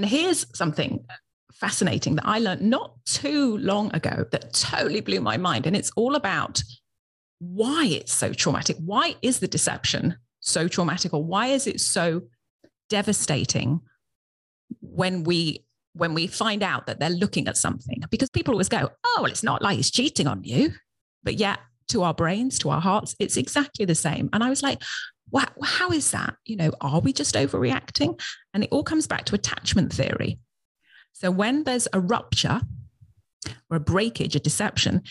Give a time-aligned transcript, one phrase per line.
[0.00, 1.04] And here's something
[1.52, 5.66] fascinating that I learned not too long ago that totally blew my mind.
[5.66, 6.62] And it's all about
[7.38, 8.78] why it's so traumatic.
[8.78, 12.22] Why is the deception so traumatic, or why is it so
[12.88, 13.80] devastating
[14.80, 18.02] when we when we find out that they're looking at something?
[18.10, 20.72] Because people always go, "Oh, well, it's not like he's cheating on you,"
[21.22, 21.58] but yet
[21.88, 24.30] to our brains, to our hearts, it's exactly the same.
[24.32, 24.80] And I was like,
[25.62, 26.36] how is that?
[26.44, 28.20] You know, are we just overreacting?
[28.54, 30.38] And it all comes back to attachment theory.
[31.12, 32.60] So when there's a rupture
[33.70, 35.02] or a breakage, a deception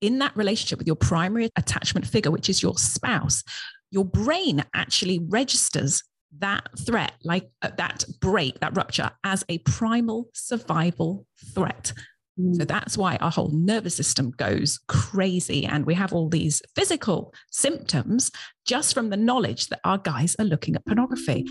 [0.00, 3.42] in that relationship with your primary attachment figure, which is your spouse,
[3.90, 6.02] your brain actually registers
[6.38, 11.92] that threat, like uh, that break, that rupture, as a primal survival threat.
[12.36, 12.68] So mm.
[12.68, 15.64] that's why our whole nervous system goes crazy.
[15.66, 18.30] And we have all these physical symptoms
[18.66, 21.46] just from the knowledge that our guys are looking at pornography.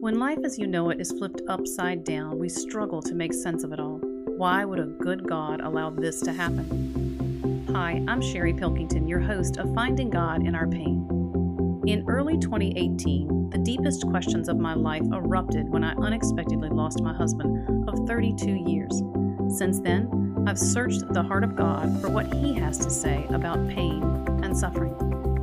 [0.00, 3.64] When life as you know it is flipped upside down, we struggle to make sense
[3.64, 3.98] of it all.
[4.36, 7.66] Why would a good God allow this to happen?
[7.72, 11.08] Hi, I'm Sherry Pilkington, your host of Finding God in Our Pain.
[11.86, 17.14] In early 2018, the deepest questions of my life erupted when I unexpectedly lost my
[17.14, 19.02] husband of 32 years.
[19.48, 23.68] Since then, I've searched the heart of God for what He has to say about
[23.68, 24.02] pain
[24.42, 24.94] and suffering.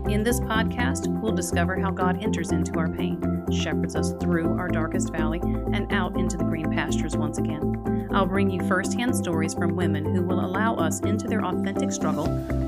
[0.09, 4.67] In this podcast, we'll discover how God enters into our pain, shepherds us through our
[4.67, 8.09] darkest valley, and out into the green pastures once again.
[8.11, 12.25] I'll bring you firsthand stories from women who will allow us into their authentic struggle,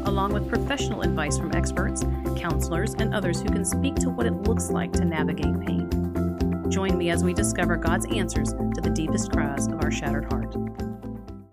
[0.08, 2.06] along with professional advice from experts,
[2.38, 5.90] counselors, and others who can speak to what it looks like to navigate pain.
[6.70, 10.56] Join me as we discover God's answers to the deepest cries of our shattered heart.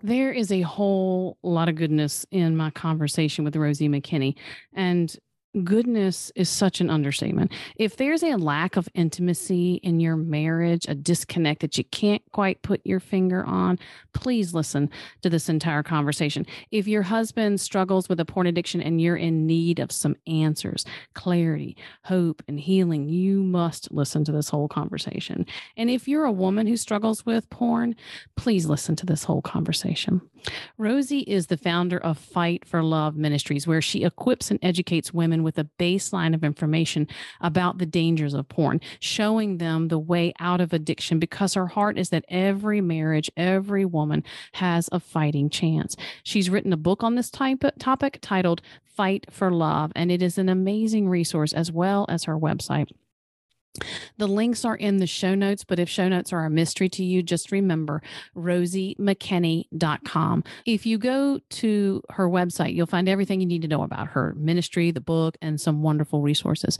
[0.03, 4.35] There is a whole lot of goodness in my conversation with Rosie Makinney.
[4.73, 5.15] And
[5.63, 7.51] goodness is such an understatement.
[7.75, 12.61] If there's a lack of intimacy in your marriage, a disconnect that you can't quite
[12.61, 13.77] put your finger on,
[14.13, 14.89] please listen
[15.21, 16.45] to this entire conversation.
[16.71, 20.85] If your husband struggles with a porn addiction and you're in need of some answers,
[21.13, 25.45] clarity, hope, and healing, you must listen to this whole conversation.
[25.75, 27.95] And if you're a woman who struggles with porn,
[28.37, 30.21] please listen to this whole conversation.
[30.77, 35.40] Rosie is the founder of Fight for Love Ministries, where she equips and educates women
[35.43, 37.07] with a baseline of information
[37.39, 41.97] about the dangers of porn, showing them the way out of addiction because her heart
[41.97, 45.95] is that every marriage, every woman has a fighting chance.
[46.23, 50.37] She's written a book on this type topic titled Fight for Love, and it is
[50.37, 52.89] an amazing resource as well as her website.
[54.17, 57.05] The links are in the show notes, but if show notes are a mystery to
[57.05, 58.01] you, just remember
[58.35, 60.43] rosiemakinney.com.
[60.65, 64.35] If you go to her website, you'll find everything you need to know about her
[64.37, 66.77] ministry, the book, and some wonderful resources.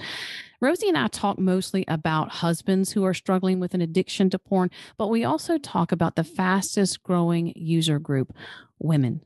[0.59, 4.69] Rosie and I talk mostly about husbands who are struggling with an addiction to porn,
[4.97, 8.33] but we also talk about the fastest growing user group,
[8.79, 9.21] women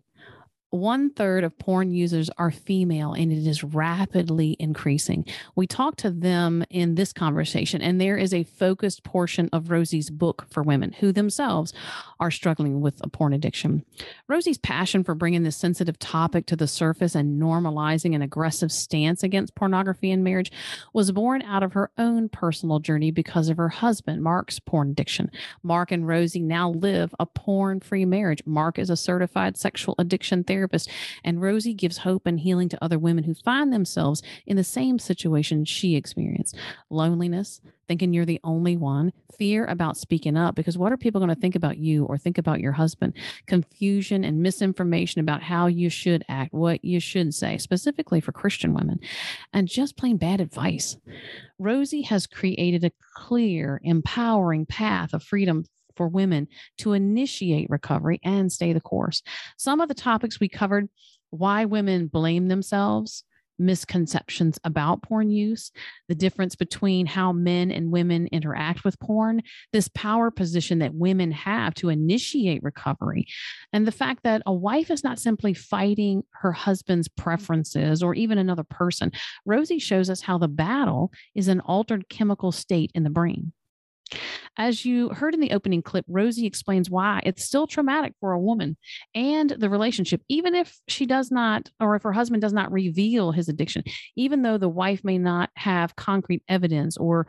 [0.69, 5.25] one third of porn users are female and it is rapidly increasing.
[5.55, 10.09] We talked to them in this conversation, and there is a focused portion of Rosie's
[10.09, 11.73] book for women who themselves
[12.19, 13.85] are struggling with a porn addiction.
[14.27, 19.23] Rosie's passion for bringing this sensitive topic to the surface and normalizing an aggressive stance
[19.23, 20.51] against pornography in marriage
[20.93, 25.31] was born out of her own personal journey because of her husband, Mark's porn addiction.
[25.63, 28.41] Mark and Rosie now live a porn free marriage.
[28.45, 30.89] Mark is a certified sexual addiction therapist therapist.
[31.23, 34.99] And Rosie gives hope and healing to other women who find themselves in the same
[34.99, 36.55] situation she experienced
[36.89, 41.33] loneliness, thinking you're the only one, fear about speaking up because what are people going
[41.33, 43.13] to think about you or think about your husband,
[43.47, 48.73] confusion and misinformation about how you should act, what you should say, specifically for Christian
[48.73, 48.99] women,
[49.51, 50.97] and just plain bad advice.
[51.59, 55.65] Rosie has created a clear, empowering path of freedom
[55.95, 56.47] for women
[56.79, 59.21] to initiate recovery and stay the course.
[59.57, 60.89] Some of the topics we covered
[61.29, 63.23] why women blame themselves,
[63.57, 65.71] misconceptions about porn use,
[66.07, 69.41] the difference between how men and women interact with porn,
[69.71, 73.25] this power position that women have to initiate recovery,
[73.71, 78.37] and the fact that a wife is not simply fighting her husband's preferences or even
[78.37, 79.11] another person.
[79.45, 83.53] Rosie shows us how the battle is an altered chemical state in the brain.
[84.57, 88.39] As you heard in the opening clip, Rosie explains why it's still traumatic for a
[88.39, 88.77] woman
[89.13, 93.31] and the relationship, even if she does not, or if her husband does not reveal
[93.31, 93.83] his addiction,
[94.15, 97.27] even though the wife may not have concrete evidence or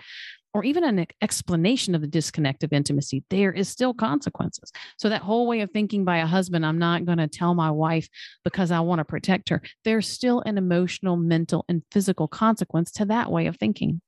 [0.55, 4.73] or even an explanation of the disconnect of intimacy, there is still consequences.
[4.96, 7.70] So, that whole way of thinking by a husband, I'm not going to tell my
[7.70, 8.08] wife
[8.43, 13.05] because I want to protect her, there's still an emotional, mental, and physical consequence to
[13.05, 14.00] that way of thinking.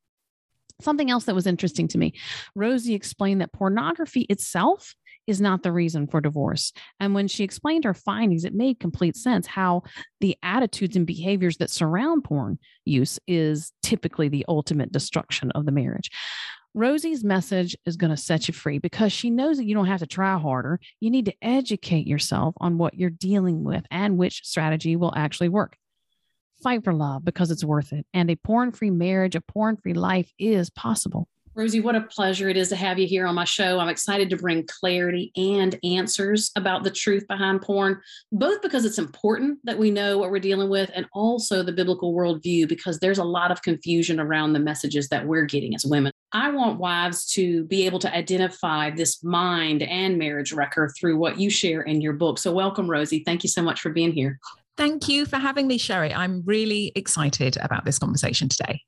[0.80, 2.14] Something else that was interesting to me
[2.54, 4.94] Rosie explained that pornography itself
[5.28, 6.72] is not the reason for divorce.
[6.98, 9.82] And when she explained her findings, it made complete sense how
[10.20, 15.72] the attitudes and behaviors that surround porn use is typically the ultimate destruction of the
[15.72, 16.10] marriage.
[16.74, 20.00] Rosie's message is going to set you free because she knows that you don't have
[20.00, 20.80] to try harder.
[21.00, 25.48] You need to educate yourself on what you're dealing with and which strategy will actually
[25.50, 25.76] work.
[26.62, 28.04] Fight for love because it's worth it.
[28.12, 31.28] And a porn free marriage, a porn free life is possible.
[31.54, 33.80] Rosie, what a pleasure it is to have you here on my show.
[33.80, 38.00] I'm excited to bring clarity and answers about the truth behind porn,
[38.30, 42.14] both because it's important that we know what we're dealing with and also the biblical
[42.14, 46.12] worldview, because there's a lot of confusion around the messages that we're getting as women.
[46.30, 51.40] I want wives to be able to identify this mind and marriage wrecker through what
[51.40, 52.38] you share in your book.
[52.38, 53.24] So, welcome, Rosie.
[53.24, 54.38] Thank you so much for being here.
[54.78, 56.14] Thank you for having me, Sherry.
[56.14, 58.82] I'm really excited about this conversation today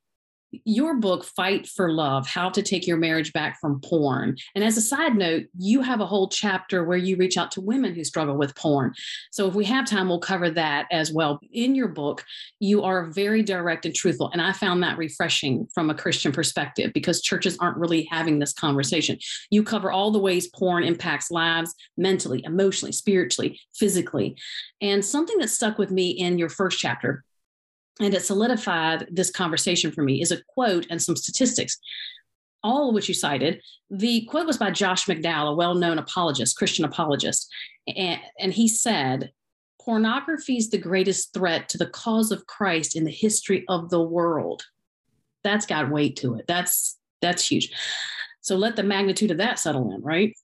[0.65, 4.37] your book fight for love how to take your marriage back from porn.
[4.55, 7.61] And as a side note you have a whole chapter where you reach out to
[7.61, 8.95] women who struggle with porn.
[9.31, 11.41] So if we have time we'll cover that as well.
[11.53, 12.25] In your book
[12.59, 14.31] you are very direct and truthful.
[14.33, 18.53] And i found that refreshing from a christian perspective because churches aren't really having this
[18.53, 19.19] conversation.
[19.51, 24.37] You cover all the ways porn impacts lives mentally emotionally spiritually physically.
[24.81, 27.25] And something that stuck with me in your first chapter
[28.01, 31.79] and it solidified this conversation for me is a quote and some statistics.
[32.63, 33.63] All of which you cited.
[33.91, 37.49] The quote was by josh mcdowell a well-known apologist christian apologist.
[37.97, 39.33] And, and he said
[39.81, 44.03] pornography is the greatest threat to the cause of christ in the history of the
[44.03, 44.63] world.
[45.43, 46.45] That's got weight to it.
[46.47, 47.73] That's that's huge.
[48.43, 50.35] So let the magnitude of that settle in right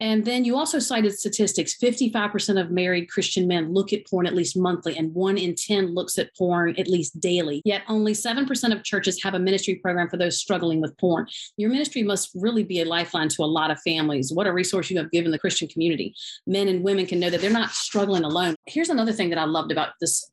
[0.00, 4.34] and then you also cited statistics 55% of married Christian men look at porn at
[4.34, 7.62] least monthly, and one in 10 looks at porn at least daily.
[7.64, 11.26] Yet only 7% of churches have a ministry program for those struggling with porn.
[11.56, 14.32] Your ministry must really be a lifeline to a lot of families.
[14.32, 16.14] What a resource you have given the Christian community.
[16.46, 18.56] Men and women can know that they're not struggling alone.
[18.66, 20.30] Here's another thing that I loved about this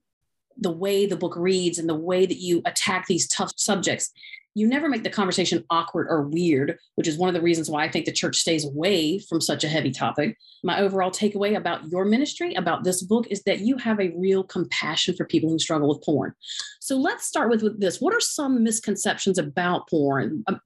[0.57, 4.11] the way the book reads and the way that you attack these tough subjects
[4.53, 7.83] you never make the conversation awkward or weird, which is one of the reasons why
[7.83, 10.37] I think the church stays away from such a heavy topic.
[10.63, 14.43] My overall takeaway about your ministry, about this book, is that you have a real
[14.43, 16.33] compassion for people who struggle with porn.
[16.79, 18.01] So let's start with, with this.
[18.01, 20.43] What are some misconceptions about porn?
[20.47, 20.59] Um,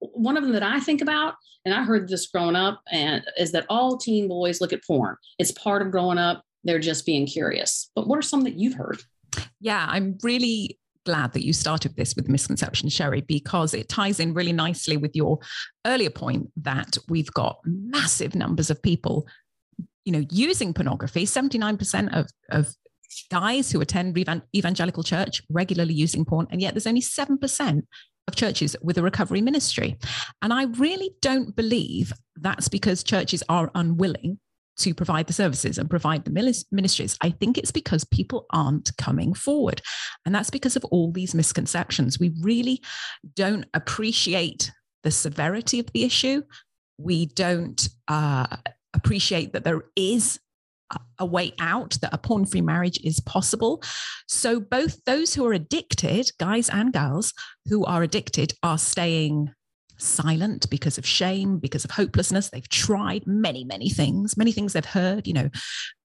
[0.00, 1.34] one of them that I think about,
[1.64, 5.16] and I heard this growing up, and is that all teen boys look at porn.
[5.38, 6.44] It's part of growing up.
[6.64, 7.90] They're just being curious.
[7.94, 9.02] But what are some that you've heard?
[9.62, 14.34] Yeah, I'm really glad that you started this with misconception, Sherry, because it ties in
[14.34, 15.38] really nicely with your
[15.86, 19.26] earlier point that we've got massive numbers of people,
[20.04, 21.24] you know, using pornography.
[21.24, 22.74] 79% of, of
[23.30, 24.18] guys who attend
[24.54, 27.82] evangelical church regularly using porn, and yet there's only 7%
[28.28, 29.96] of churches with a recovery ministry.
[30.42, 34.38] And I really don't believe that's because churches are unwilling
[34.78, 37.16] to provide the services and provide the ministries.
[37.20, 39.82] I think it's because people aren't coming forward.
[40.24, 42.18] And that's because of all these misconceptions.
[42.18, 42.82] We really
[43.34, 44.70] don't appreciate
[45.02, 46.42] the severity of the issue.
[46.98, 48.56] We don't uh,
[48.94, 50.38] appreciate that there is
[51.18, 53.82] a way out, that a porn free marriage is possible.
[54.28, 57.32] So, both those who are addicted, guys and girls
[57.66, 59.50] who are addicted, are staying
[60.02, 62.50] silent because of shame, because of hopelessness.
[62.50, 65.50] They've tried many, many things, many things they've heard, you know,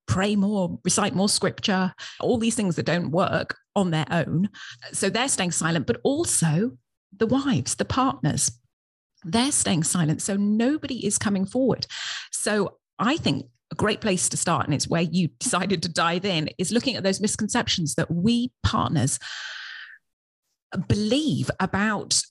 [0.07, 4.49] pray more, recite more scripture, all these things that don't work on their own.
[4.93, 6.71] So they're staying silent, but also
[7.15, 8.51] the wives, the partners,
[9.23, 10.21] they're staying silent.
[10.21, 11.85] So nobody is coming forward.
[12.31, 16.25] So I think a great place to start, and it's where you decided to dive
[16.25, 19.19] in, is looking at those misconceptions that we partners
[20.87, 22.21] believe about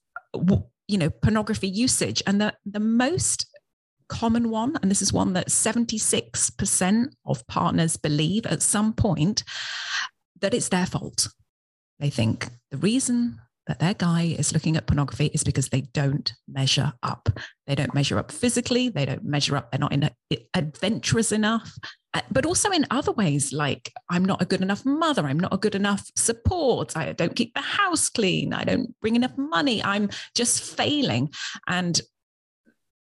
[0.89, 2.23] you know pornography usage.
[2.27, 3.47] And the the most
[4.09, 9.43] common one and this is one that 76% of partners believe at some point
[10.41, 11.29] that it's their fault
[11.99, 12.49] they think.
[12.71, 17.29] The reason that their guy is looking at pornography is because they don't measure up.
[17.67, 18.89] They don't measure up physically.
[18.89, 19.71] They don't measure up.
[19.71, 20.11] They're not a,
[20.55, 21.73] adventurous enough.
[22.15, 25.27] Uh, but also in other ways, like I'm not a good enough mother.
[25.27, 26.97] I'm not a good enough support.
[26.97, 28.53] I don't keep the house clean.
[28.53, 29.83] I don't bring enough money.
[29.83, 31.31] I'm just failing.
[31.67, 32.01] And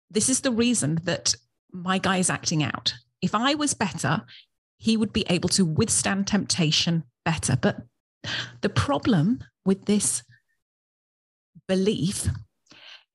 [0.10, 1.36] this is the reason that
[1.72, 2.94] my guy is acting out.
[3.22, 4.22] If I was better,
[4.78, 7.58] he would be able to withstand temptation better.
[7.60, 7.82] But
[8.62, 10.24] the problem with this
[11.68, 12.28] belief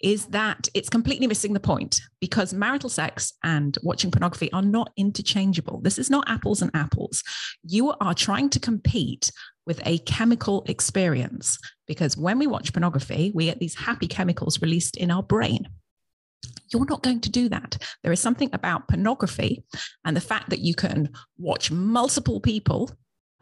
[0.00, 4.90] is that it's completely missing the point because marital sex and watching pornography are not
[4.97, 5.80] interchangeable.
[5.80, 7.23] This is not apples and apples.
[7.62, 9.30] You are trying to compete
[9.66, 14.97] with a chemical experience because when we watch pornography, we get these happy chemicals released
[14.97, 15.69] in our brain.
[16.73, 17.76] You're not going to do that.
[18.02, 19.64] There is something about pornography
[20.04, 22.90] and the fact that you can watch multiple people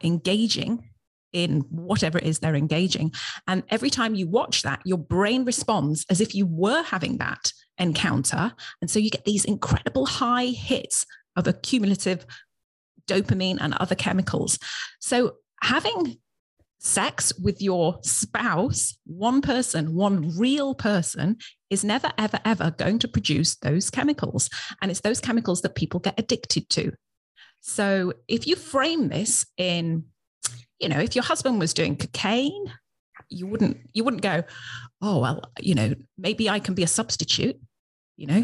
[0.03, 0.89] engaging
[1.33, 3.13] in whatever it is they're engaging.
[3.47, 7.51] And every time you watch that, your brain responds as if you were having that
[7.77, 8.53] encounter.
[8.81, 11.05] And so you get these incredible high hits
[11.35, 12.25] of accumulative
[13.07, 14.59] dopamine and other chemicals.
[14.99, 16.17] So having
[16.79, 21.37] sex with your spouse, one person, one real person,
[21.69, 24.49] is never, ever, ever going to produce those chemicals.
[24.81, 26.93] And it's those chemicals that people get addicted to.
[27.61, 30.05] So if you frame this in,
[30.79, 32.73] you know, if your husband was doing cocaine,
[33.29, 34.43] you wouldn't you wouldn't go,
[35.01, 37.57] oh well, you know, maybe I can be a substitute,
[38.17, 38.43] you know,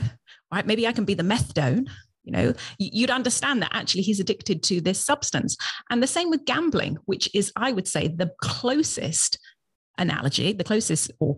[0.51, 0.65] right?
[0.65, 1.89] Maybe I can be the methadone
[2.23, 2.53] you know.
[2.79, 5.55] You'd understand that actually he's addicted to this substance.
[5.91, 9.37] And the same with gambling which is i would say the closest
[9.97, 11.37] analogy the closest or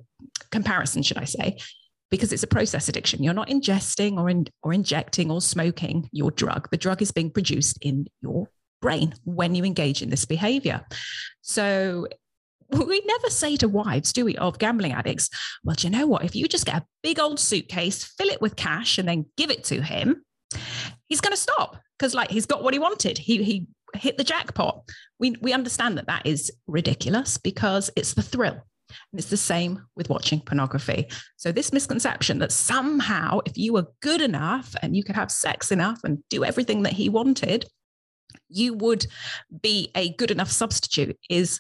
[0.50, 1.58] comparison should i say
[2.10, 3.24] because it's a process addiction.
[3.24, 6.70] You're not ingesting or in, or injecting or smoking your drug.
[6.72, 8.48] The drug is being produced in your
[8.82, 10.86] brain when you engage in this behavior
[11.42, 12.08] so
[12.70, 15.30] we never say to wives, do we, of gambling addicts,
[15.64, 16.26] well, do you know what?
[16.26, 19.50] If you just get a big old suitcase, fill it with cash, and then give
[19.50, 20.24] it to him,
[21.08, 23.18] he's going to stop because like he's got what he wanted.
[23.18, 24.84] He he hit the jackpot.
[25.20, 28.62] We we understand that that is ridiculous because it's the thrill.
[29.12, 31.10] And it's the same with watching pornography.
[31.36, 35.72] So, this misconception that somehow, if you were good enough and you could have sex
[35.74, 37.66] enough and do everything that he wanted,
[38.50, 39.06] you would
[39.62, 41.60] be a good enough substitute is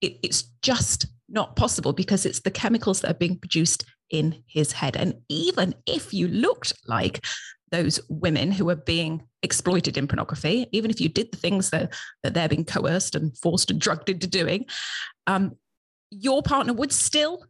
[0.00, 4.72] it, it's just not possible because it's the chemicals that are being produced in his
[4.72, 4.96] head.
[4.96, 7.24] And even if you looked like
[7.70, 11.94] those women who are being exploited in pornography, even if you did the things that,
[12.22, 14.64] that they're being coerced and forced and drugged into doing,
[15.26, 15.56] um,
[16.10, 17.44] your partner would still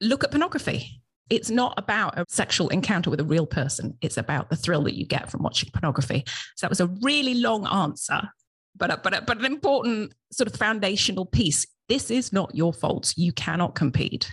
[0.00, 1.00] look at pornography.
[1.30, 3.96] It's not about a sexual encounter with a real person.
[4.02, 6.24] It's about the thrill that you get from watching pornography.
[6.56, 8.28] So that was a really long answer,
[8.76, 11.66] but, but, but an important sort of foundational piece.
[11.88, 13.14] This is not your fault.
[13.16, 14.30] You cannot compete.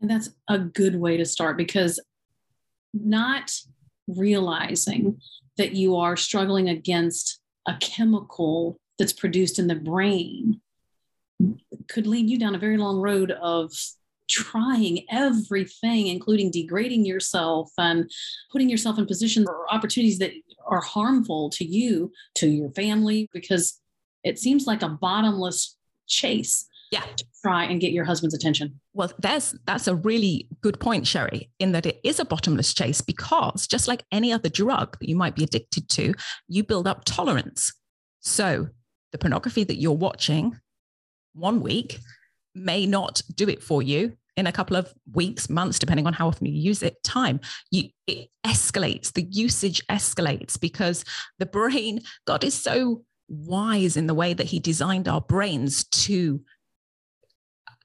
[0.00, 1.98] And that's a good way to start because
[2.92, 3.50] not
[4.06, 5.18] realizing
[5.56, 10.60] that you are struggling against a chemical that's produced in the brain
[11.88, 13.72] could lead you down a very long road of
[14.28, 18.10] trying everything, including degrading yourself and
[18.50, 20.32] putting yourself in positions or opportunities that
[20.66, 23.80] are harmful to you, to your family, because
[24.22, 25.76] it seems like a bottomless
[26.06, 27.02] chase yeah.
[27.16, 28.80] to try and get your husband's attention.
[28.92, 33.00] Well that's that's a really good point sherry in that it is a bottomless chase
[33.00, 36.14] because just like any other drug that you might be addicted to
[36.48, 37.72] you build up tolerance.
[38.20, 38.68] So
[39.12, 40.58] the pornography that you're watching
[41.34, 41.98] one week
[42.54, 46.26] may not do it for you in a couple of weeks months depending on how
[46.26, 51.04] often you use it time you it escalates the usage escalates because
[51.38, 56.40] the brain god is so wise in the way that he designed our brains to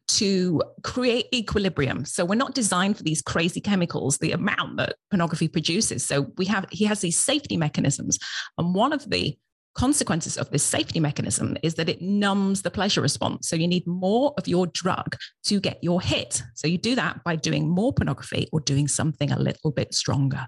[0.09, 2.03] to create equilibrium.
[2.03, 6.03] So we're not designed for these crazy chemicals, the amount that pornography produces.
[6.03, 8.17] So we have he has these safety mechanisms.
[8.57, 9.38] And one of the
[9.75, 13.47] consequences of this safety mechanism is that it numbs the pleasure response.
[13.47, 16.43] So you need more of your drug to get your hit.
[16.55, 20.45] So you do that by doing more pornography or doing something a little bit stronger,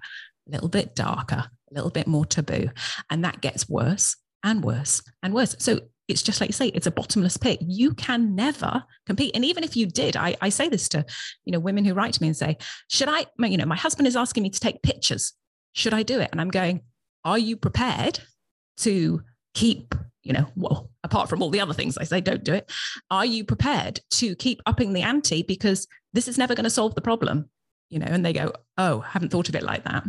[0.48, 2.68] a little bit darker, a little bit more taboo.
[3.10, 5.56] And that gets worse and worse and worse.
[5.58, 7.60] So it's just like you say, it's a bottomless pit.
[7.62, 9.34] You can never compete.
[9.34, 11.06] And even if you did, I, I say this to,
[11.44, 14.08] you know, women who write to me and say, should I, you know, my husband
[14.08, 15.32] is asking me to take pictures.
[15.74, 16.28] Should I do it?
[16.32, 16.82] And I'm going,
[17.24, 18.18] are you prepared
[18.78, 19.22] to
[19.54, 22.70] keep, you know, well, apart from all the other things I say, don't do it.
[23.10, 25.42] Are you prepared to keep upping the ante?
[25.42, 27.48] Because this is never going to solve the problem,
[27.90, 28.06] you know?
[28.08, 30.04] And they go, oh, haven't thought of it like that.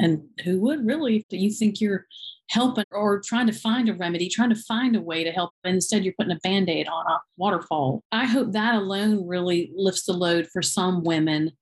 [0.00, 1.26] And who would really?
[1.28, 2.06] Do you think you're
[2.50, 5.50] helping or trying to find a remedy, trying to find a way to help.
[5.64, 8.02] Instead, you're putting a band aid on a waterfall.
[8.10, 11.52] I hope that alone really lifts the load for some women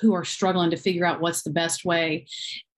[0.00, 2.26] who are struggling to figure out what's the best way.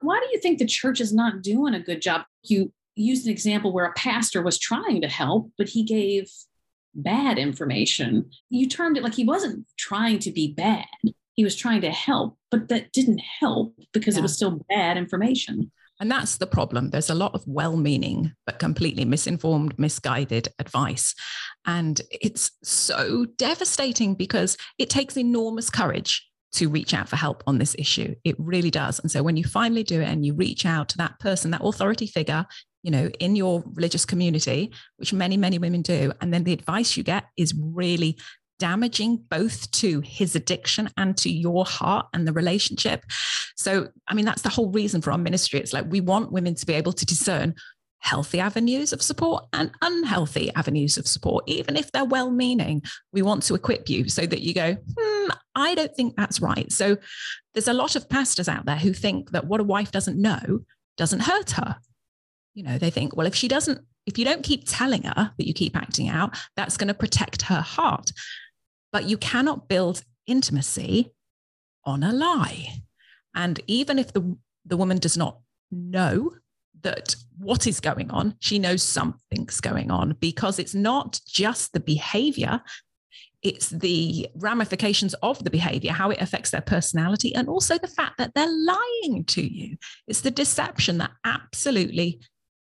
[0.00, 2.22] Why do you think the church is not doing a good job?
[2.44, 6.30] You used an example where a pastor was trying to help, but he gave
[6.94, 8.30] bad information.
[8.50, 10.86] You termed it like he wasn't trying to be bad.
[11.34, 14.20] He was trying to help, but that didn't help because yeah.
[14.20, 15.70] it was still bad information.
[16.00, 16.90] And that's the problem.
[16.90, 21.14] There's a lot of well meaning, but completely misinformed, misguided advice.
[21.66, 27.58] And it's so devastating because it takes enormous courage to reach out for help on
[27.58, 28.14] this issue.
[28.24, 28.98] It really does.
[28.98, 31.64] And so when you finally do it and you reach out to that person, that
[31.64, 32.46] authority figure,
[32.82, 36.96] you know, in your religious community, which many, many women do, and then the advice
[36.96, 38.16] you get is really
[38.58, 43.04] damaging both to his addiction and to your heart and the relationship.
[43.56, 45.60] So, I mean, that's the whole reason for our ministry.
[45.60, 47.54] It's like we want women to be able to discern
[48.00, 52.82] healthy avenues of support and unhealthy avenues of support, even if they're well meaning.
[53.12, 56.70] We want to equip you so that you go, hmm, I don't think that's right.
[56.70, 56.96] So
[57.54, 60.60] there's a lot of pastors out there who think that what a wife doesn't know
[60.96, 61.76] doesn't hurt her.
[62.54, 65.46] You know, they think, well, if she doesn't, if you don't keep telling her that
[65.46, 68.12] you keep acting out, that's going to protect her heart.
[68.92, 71.12] But you cannot build intimacy
[71.84, 72.82] on a lie.
[73.34, 75.38] And even if the, the woman does not
[75.70, 76.32] know
[76.82, 81.80] that what is going on, she knows something's going on because it's not just the
[81.80, 82.60] behavior,
[83.42, 88.18] it's the ramifications of the behavior, how it affects their personality, and also the fact
[88.18, 89.76] that they're lying to you.
[90.08, 92.20] It's the deception that absolutely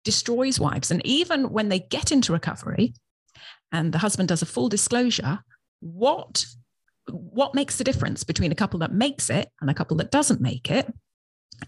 [0.04, 0.90] destroys wives.
[0.90, 2.94] And even when they get into recovery
[3.72, 5.40] and the husband does a full disclosure,
[5.80, 6.44] what
[7.08, 10.40] what makes the difference between a couple that makes it and a couple that doesn't
[10.40, 10.92] make it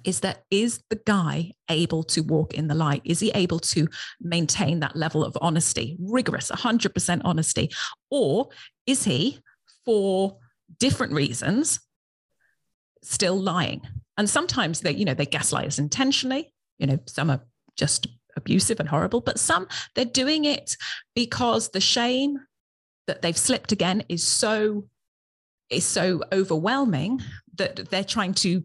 [0.05, 3.03] is that is the guy able to walk in the light?
[3.05, 3.89] Is he able to
[4.21, 7.71] maintain that level of honesty rigorous 100% honesty?
[8.11, 8.49] Or
[8.87, 9.41] is he
[9.85, 10.39] for
[10.79, 11.81] different reasons
[13.03, 13.83] still lying?
[14.17, 16.53] And sometimes they you know they gaslight us intentionally.
[16.79, 17.45] You know some are
[17.77, 19.67] just abusive and horrible but some
[19.97, 20.77] they're doing it
[21.15, 22.39] because the shame
[23.09, 24.85] that they've slipped again is so
[25.71, 27.21] is so overwhelming
[27.57, 28.63] that they're trying to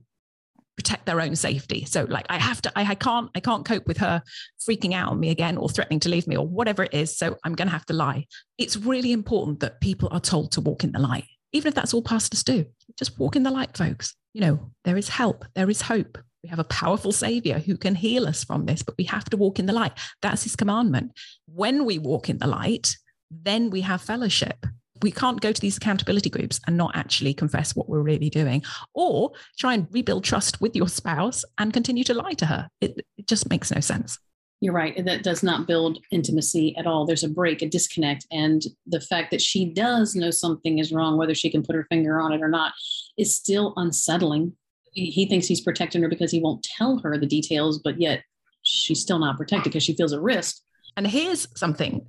[0.75, 1.85] protect their own safety.
[1.85, 4.23] So like I have to, I, I can't, I can't cope with her
[4.59, 7.15] freaking out on me again or threatening to leave me or whatever it is.
[7.15, 8.25] So I'm going to have to lie.
[8.57, 11.93] It's really important that people are told to walk in the light, even if that's
[11.93, 12.65] all pastors do.
[12.97, 14.15] Just walk in the light, folks.
[14.33, 16.17] You know, there is help, there is hope.
[16.43, 19.37] We have a powerful savior who can heal us from this, but we have to
[19.37, 19.93] walk in the light.
[20.21, 21.11] That's his commandment.
[21.45, 22.97] When we walk in the light,
[23.31, 24.65] then we have fellowship
[25.03, 28.63] we can't go to these accountability groups and not actually confess what we're really doing
[28.93, 32.69] or try and rebuild trust with your spouse and continue to lie to her.
[32.81, 34.17] It, it just makes no sense.
[34.61, 35.05] You're right.
[35.05, 37.05] That does not build intimacy at all.
[37.05, 38.25] There's a break, a disconnect.
[38.31, 41.85] And the fact that she does know something is wrong, whether she can put her
[41.89, 42.71] finger on it or not,
[43.17, 44.53] is still unsettling.
[44.93, 48.23] He thinks he's protecting her because he won't tell her the details, but yet
[48.61, 50.61] she's still not protected because she feels a risk.
[50.95, 52.07] And here's something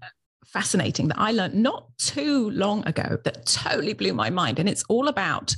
[0.55, 4.59] fascinating that I learned not too long ago that totally blew my mind.
[4.59, 5.55] And it's all about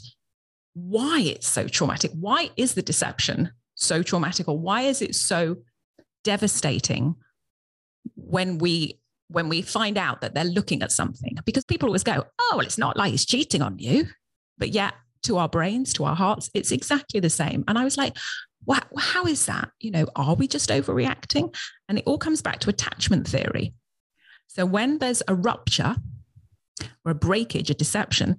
[0.73, 2.11] why it's so traumatic.
[2.19, 5.59] Why is the deception so traumatic, or why is it so
[6.25, 7.15] devastating
[8.15, 11.37] when we when we find out that they're looking at something?
[11.45, 14.07] Because people always go, "Oh, well, it's not like he's cheating on you,"
[14.59, 17.65] but yet to our brains, to our hearts, it's exactly the same.
[17.69, 18.17] And I was like,
[18.65, 19.71] wow, how is that?
[19.81, 21.55] You know, are we just overreacting?
[21.89, 23.75] And it all comes back to attachment theory.
[24.47, 25.97] So when there's a rupture
[27.05, 28.37] or a breakage, a deception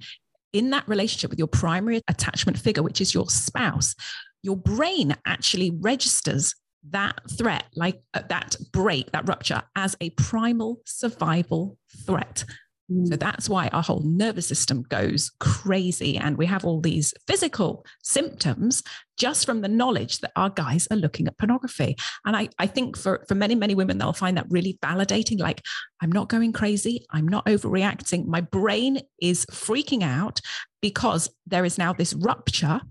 [0.54, 3.96] in that relationship with your primary attachment figure, which is your spouse,
[4.44, 6.56] your brain actually registers
[6.90, 12.46] that threat, like uh, that break, that rupture, as a primal survival threat.
[12.90, 13.20] So mm.
[13.20, 16.18] that's why our whole nervous system goes crazy.
[16.18, 18.82] And we have all these physical symptoms
[19.18, 21.98] just from the knowledge that our guys are looking at pornography.
[22.26, 25.40] And I, I think for, for many, many women, they'll find that really validating.
[25.40, 25.64] Like,
[26.02, 27.06] I'm not going crazy.
[27.12, 28.26] I'm not overreacting.
[28.26, 30.40] My brain is freaking out
[30.82, 32.82] because there is now this rupture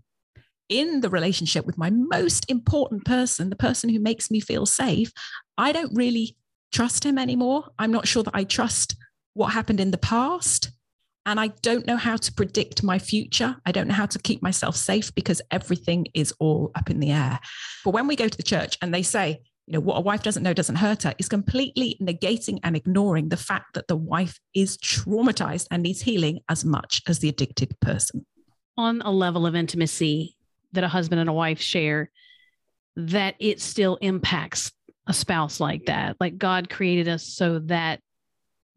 [0.69, 5.11] in the relationship with my most important person, the person who makes me feel safe.
[5.57, 6.37] I don't really
[6.73, 7.71] trust him anymore.
[7.79, 8.97] I'm not sure that I trust
[9.37, 10.71] what happened in the past.
[11.27, 13.57] And I don't know how to predict my future.
[13.67, 17.11] I don't know how to keep myself safe because everything is all up in the
[17.11, 17.39] air.
[17.85, 20.23] But when we go to the church and they say, you know, what a wife
[20.23, 24.39] doesn't know doesn't hurt her, is completely negating and ignoring the fact that the wife
[24.55, 28.25] is traumatized and needs healing as much as the addicted person.
[28.79, 30.37] On a level of intimacy
[30.73, 32.11] that a husband and a wife share,
[32.95, 34.71] that it still impacts
[35.09, 36.17] a spouse like that.
[36.21, 38.01] Like God created us so that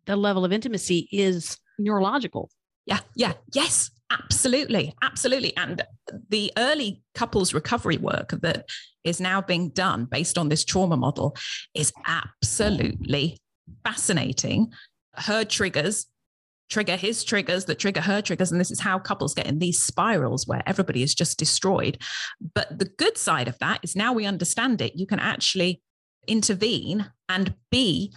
[0.09, 2.49] the level of intimacy is neurological.
[2.87, 5.55] Yeah, yeah, yes, absolutely, absolutely.
[5.55, 5.83] And
[6.29, 8.67] the early couples recovery work that
[9.03, 11.37] is now being done based on this trauma model
[11.75, 13.37] is absolutely
[13.83, 14.73] fascinating.
[15.15, 16.07] Her triggers
[16.71, 18.51] trigger his triggers that trigger her triggers.
[18.51, 21.99] And this is how couples get in these spirals where everybody is just destroyed.
[22.55, 24.95] But the good side of that is now we understand it.
[24.95, 25.81] You can actually
[26.27, 28.13] intervene and be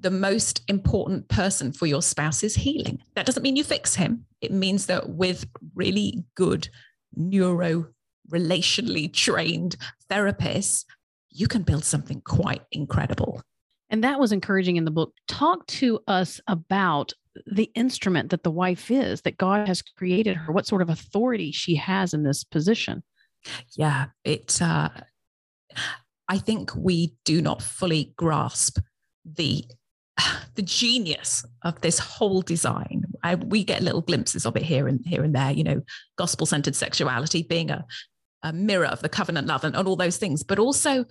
[0.00, 3.02] the most important person for your spouse's healing.
[3.14, 4.24] That doesn't mean you fix him.
[4.40, 6.68] It means that with really good
[7.14, 7.88] neuro
[8.30, 9.76] relationally trained
[10.08, 10.84] therapists,
[11.30, 13.42] you can build something quite incredible.
[13.90, 15.12] And that was encouraging in the book.
[15.26, 17.12] Talk to us about
[17.46, 21.52] the instrument that the wife is, that God has created her, what sort of authority
[21.52, 23.02] she has in this position.
[23.76, 24.60] Yeah, it.
[24.60, 24.90] Uh,
[26.28, 28.78] I think we do not fully grasp
[29.24, 29.64] the
[30.54, 33.04] the genius of this whole design.
[33.22, 35.50] I, we get little glimpses of it here and here and there.
[35.50, 35.82] You know,
[36.16, 37.84] gospel centered sexuality being a
[38.42, 41.04] a mirror of the covenant love and, and all those things, but also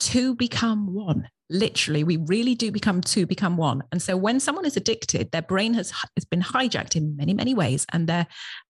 [0.00, 4.64] to become one literally we really do become two become one and so when someone
[4.64, 8.26] is addicted their brain has has been hijacked in many many ways and they're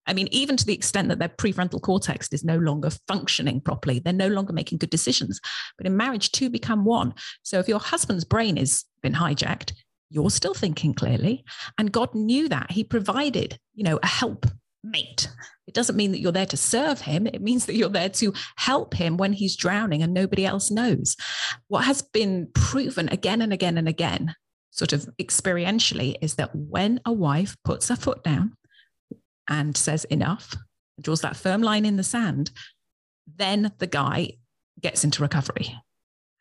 [0.07, 4.01] i mean even to the extent that their prefrontal cortex is no longer functioning properly
[4.01, 5.41] they're no longer making good decisions
[5.79, 9.73] but in marriage two become one so if your husband's brain has been hijacked
[10.11, 11.45] you're still thinking clearly
[11.79, 14.47] and god knew that he provided you know a help
[14.83, 15.29] mate.
[15.67, 17.27] It doesn't mean that you're there to serve him.
[17.27, 21.17] It means that you're there to help him when he's drowning and nobody else knows.
[21.69, 24.35] What has been proven again and again and again,
[24.71, 28.57] sort of experientially, is that when a wife puts her foot down
[29.49, 30.57] and says enough,
[31.01, 32.51] draws that firm line in the sand,
[33.37, 34.33] then the guy
[34.81, 35.77] gets into recovery.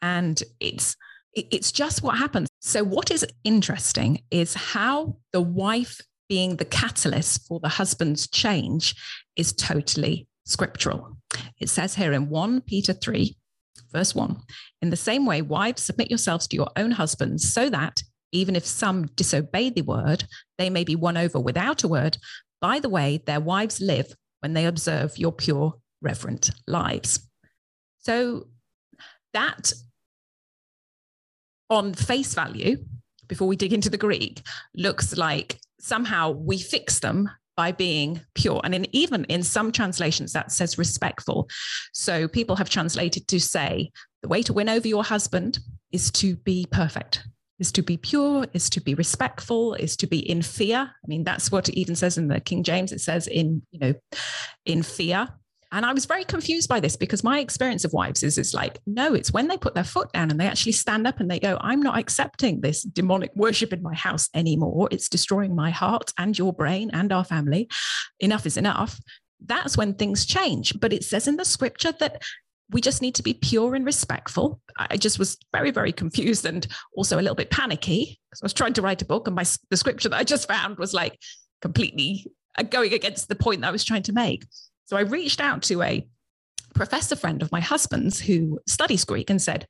[0.02, 0.98] And it's
[1.34, 2.48] it's just what happens.
[2.60, 8.96] So, what is interesting is how the wife being the catalyst for the husband's change
[9.36, 11.18] is totally scriptural.
[11.60, 13.36] It says here in 1 Peter 3,
[13.92, 14.38] verse 1
[14.82, 18.66] In the same way, wives, submit yourselves to your own husbands, so that even if
[18.66, 20.26] some disobey the word,
[20.58, 22.18] they may be won over without a word
[22.62, 27.28] by the way their wives live when they observe your pure, reverent lives.
[28.00, 28.48] So
[29.34, 29.74] that
[31.72, 32.78] on face value,
[33.28, 34.42] before we dig into the Greek,
[34.76, 38.62] looks like somehow we fix them by being pure.
[38.64, 41.50] And in, even in some translations, that says respectful.
[41.94, 45.60] So people have translated to say the way to win over your husband
[45.92, 47.24] is to be perfect,
[47.60, 50.78] is to be pure, is to be respectful, is to be in fear.
[50.78, 52.92] I mean, that's what it even says in the King James.
[52.92, 53.94] It says in, you know,
[54.66, 55.30] in fear.
[55.72, 58.80] And I was very confused by this because my experience of wives is it's like,
[58.86, 61.40] no, it's when they put their foot down and they actually stand up and they
[61.40, 64.90] go, I'm not accepting this demonic worship in my house anymore.
[64.92, 67.70] It's destroying my heart and your brain and our family.
[68.20, 69.00] Enough is enough.
[69.46, 70.78] That's when things change.
[70.80, 72.22] But it says in the scripture that
[72.72, 74.62] we just need to be pure and respectful.
[74.78, 78.54] I just was very, very confused and also a little bit panicky because I was
[78.54, 81.20] trying to write a book and my the scripture that I just found was like
[81.62, 84.46] completely uh, going against the point that I was trying to make.
[84.92, 86.06] So I reached out to a
[86.76, 89.66] professor friend of my husband's who studies Greek and said,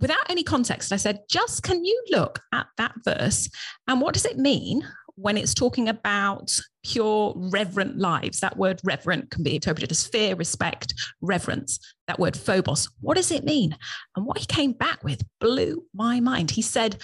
[0.00, 3.50] without any context, I said, just can you look at that verse
[3.88, 6.48] and what does it mean when it's talking about
[6.84, 8.38] pure reverent lives?
[8.38, 11.80] That word reverent can be interpreted as fear, respect, reverence.
[12.06, 13.76] That word phobos, what does it mean?
[14.14, 16.52] And what he came back with blew my mind.
[16.52, 17.02] He said,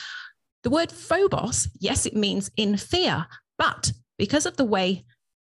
[0.63, 3.27] the word phobos, yes, it means in fear,
[3.59, 5.05] but because of the way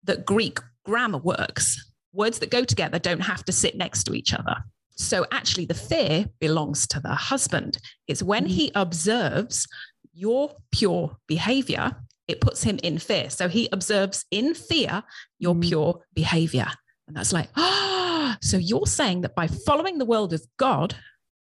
[0.06, 1.91] that Greek grammar works.
[2.13, 4.56] Words that go together don't have to sit next to each other.
[4.95, 7.78] So actually, the fear belongs to the husband.
[8.08, 9.67] It's when he observes
[10.13, 11.95] your pure behavior,
[12.28, 13.30] it puts him in fear.
[13.30, 15.04] So he observes in fear
[15.38, 15.67] your mm.
[15.67, 16.67] pure behavior.
[17.08, 20.95] And that's like, ah, oh, so you're saying that by following the world of God,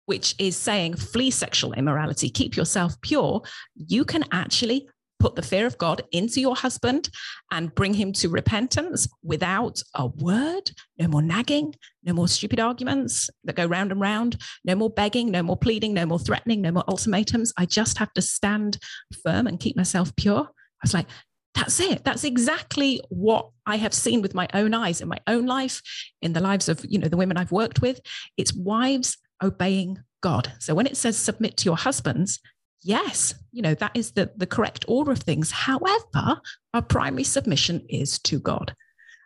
[0.07, 3.41] which is saying flee sexual immorality, keep yourself pure,
[3.75, 4.89] you can actually
[5.19, 7.09] put the fear of God into your husband
[7.51, 13.29] and bring him to repentance without a word, no more nagging, no more stupid arguments
[13.43, 16.71] that go round and round, no more begging, no more pleading, no more threatening, no
[16.71, 17.53] more ultimatums.
[17.57, 18.77] I just have to stand
[19.23, 20.41] firm and keep myself pure.
[20.41, 21.07] I was like,
[21.55, 22.03] that's it.
[22.03, 25.81] That's exactly what I have seen with my own eyes in my own life,
[26.21, 27.99] in the lives of, you know, the women I've worked with.
[28.37, 30.53] It's wives obeying God.
[30.59, 32.39] So when it says submit to your husbands,
[32.81, 35.51] yes, you know, that is the, the correct order of things.
[35.51, 36.41] However,
[36.73, 38.73] our primary submission is to God.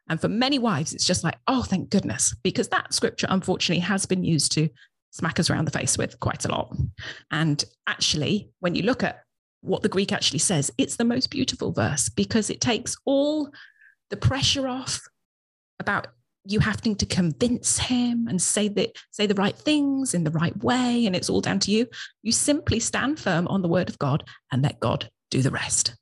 [0.09, 4.05] And for many wives, it's just like, oh, thank goodness, because that scripture, unfortunately, has
[4.05, 4.69] been used to
[5.11, 6.75] smack us around the face with quite a lot.
[7.31, 9.23] And actually, when you look at
[9.61, 13.51] what the Greek actually says, it's the most beautiful verse because it takes all
[14.09, 15.01] the pressure off
[15.79, 16.07] about
[16.45, 20.57] you having to convince him and say the say the right things in the right
[20.63, 21.87] way and it's all down to you.
[22.23, 25.95] You simply stand firm on the word of god and let god do the rest.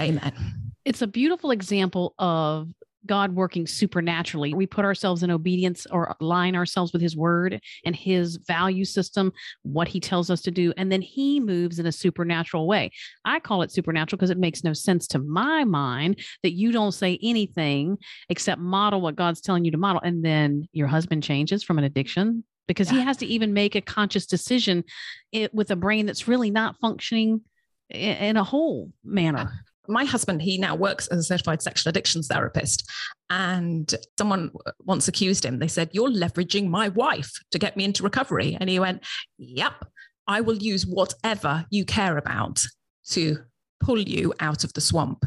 [0.00, 0.72] Amen.
[0.84, 2.68] It's a beautiful example of
[3.06, 4.54] God working supernaturally.
[4.54, 9.32] We put ourselves in obedience or align ourselves with his word and his value system,
[9.62, 10.72] what he tells us to do.
[10.76, 12.90] And then he moves in a supernatural way.
[13.24, 16.92] I call it supernatural because it makes no sense to my mind that you don't
[16.92, 20.00] say anything except model what God's telling you to model.
[20.02, 22.98] And then your husband changes from an addiction because yeah.
[22.98, 24.84] he has to even make a conscious decision
[25.32, 27.42] it, with a brain that's really not functioning
[27.90, 29.50] in a whole manner
[29.88, 32.88] my husband, he now works as a certified sexual addictions therapist.
[33.30, 35.58] And someone once accused him.
[35.58, 38.56] They said, You're leveraging my wife to get me into recovery.
[38.60, 39.02] And he went,
[39.38, 39.84] Yep,
[40.26, 42.64] I will use whatever you care about
[43.10, 43.38] to
[43.80, 45.24] pull you out of the swamp.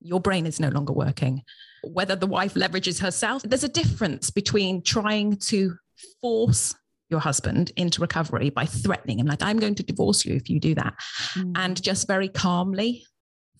[0.00, 1.42] Your brain is no longer working.
[1.82, 5.74] Whether the wife leverages herself, there's a difference between trying to
[6.20, 6.74] force
[7.10, 10.60] your husband into recovery by threatening him, like, I'm going to divorce you if you
[10.60, 10.94] do that,
[11.34, 11.52] mm.
[11.56, 13.04] and just very calmly,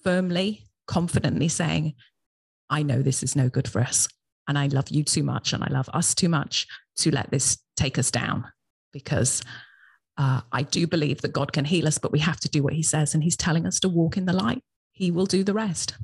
[0.02, 1.94] firmly, confidently saying,
[2.70, 4.08] I know this is no good for us.
[4.46, 7.58] And I love you too much and I love us too much to let this
[7.76, 8.46] take us down
[8.92, 9.42] because
[10.16, 12.72] uh, I do believe that God can heal us, but we have to do what
[12.72, 13.14] He says.
[13.14, 14.62] And He's telling us to walk in the light.
[14.92, 15.94] He will do the rest.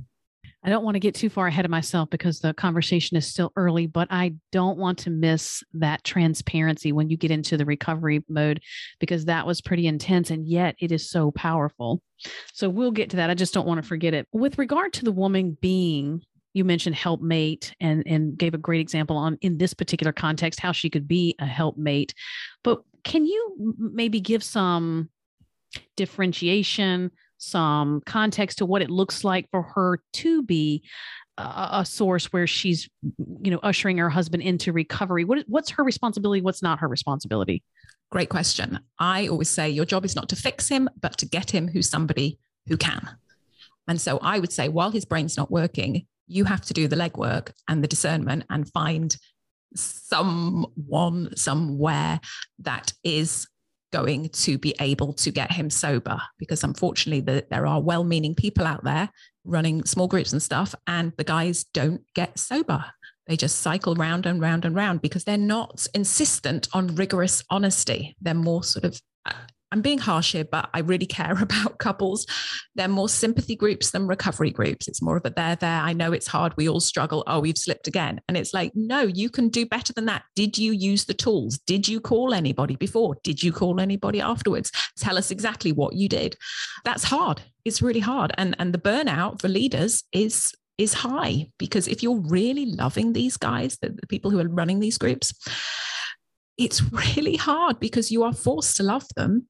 [0.65, 3.53] I don't want to get too far ahead of myself because the conversation is still
[3.55, 8.25] early, but I don't want to miss that transparency when you get into the recovery
[8.29, 8.63] mode
[8.99, 12.01] because that was pretty intense and yet it is so powerful.
[12.55, 13.29] So we'll get to that.
[13.29, 14.27] I just don't want to forget it.
[14.33, 16.23] With regard to the woman being
[16.55, 20.71] you mentioned helpmate and and gave a great example on in this particular context how
[20.71, 22.15] she could be a helpmate
[22.63, 25.11] but can you maybe give some
[25.97, 27.11] differentiation
[27.45, 30.83] some context to what it looks like for her to be
[31.39, 32.89] a, a source where she's
[33.43, 35.25] you know ushering her husband into recovery.
[35.25, 36.41] What, what's her responsibility?
[36.43, 37.63] What's not her responsibility?
[38.11, 38.81] Great question.
[38.99, 41.89] I always say your job is not to fix him but to get him who's
[41.89, 43.09] somebody who can.
[43.87, 46.97] And so i would say while his brain's not working you have to do the
[46.97, 49.17] legwork and the discernment and find
[49.75, 52.21] someone somewhere
[52.61, 53.47] that is
[53.95, 58.67] going to be able to get him sober because unfortunately the, there are well-meaning people
[58.67, 59.09] out there
[59.45, 62.85] running small groups and stuff and the guys don't get sober.
[63.29, 68.17] They just cycle round and round and round because they're not insistent on rigorous honesty.
[68.21, 69.33] They're more sort of uh,
[69.75, 72.27] I'm being harsh here, but I really care about couples.
[72.77, 74.87] They're more sympathy groups than recovery groups.
[74.87, 75.81] It's more of a there, there.
[75.81, 76.57] I know it's hard.
[76.57, 77.25] We all struggle.
[77.27, 78.21] Oh, we've slipped again.
[78.29, 80.23] And it's like, no, you can do better than that.
[80.37, 81.59] Did you use the tools?
[81.59, 83.17] Did you call anybody before?
[83.25, 84.71] Did you call anybody afterwards?
[84.97, 86.37] Tell us exactly what you did.
[86.85, 87.43] That's hard.
[87.65, 88.33] It's really hard.
[88.39, 93.37] And and the burnout for leaders is is high because if you're really loving these
[93.37, 95.33] guys, the, the people who are running these groups,
[96.59, 96.81] it's
[97.17, 99.49] really hard because you are forced to love them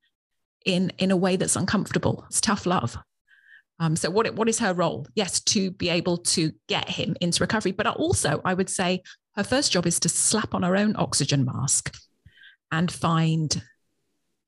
[0.65, 2.25] in in a way that's uncomfortable.
[2.29, 2.97] It's tough love.
[3.81, 5.07] Um, so what what is her role?
[5.15, 9.03] Yes, to be able to get him into recovery, but also I would say
[9.37, 11.95] her first job is to slap on her own oxygen mask
[12.71, 13.63] and find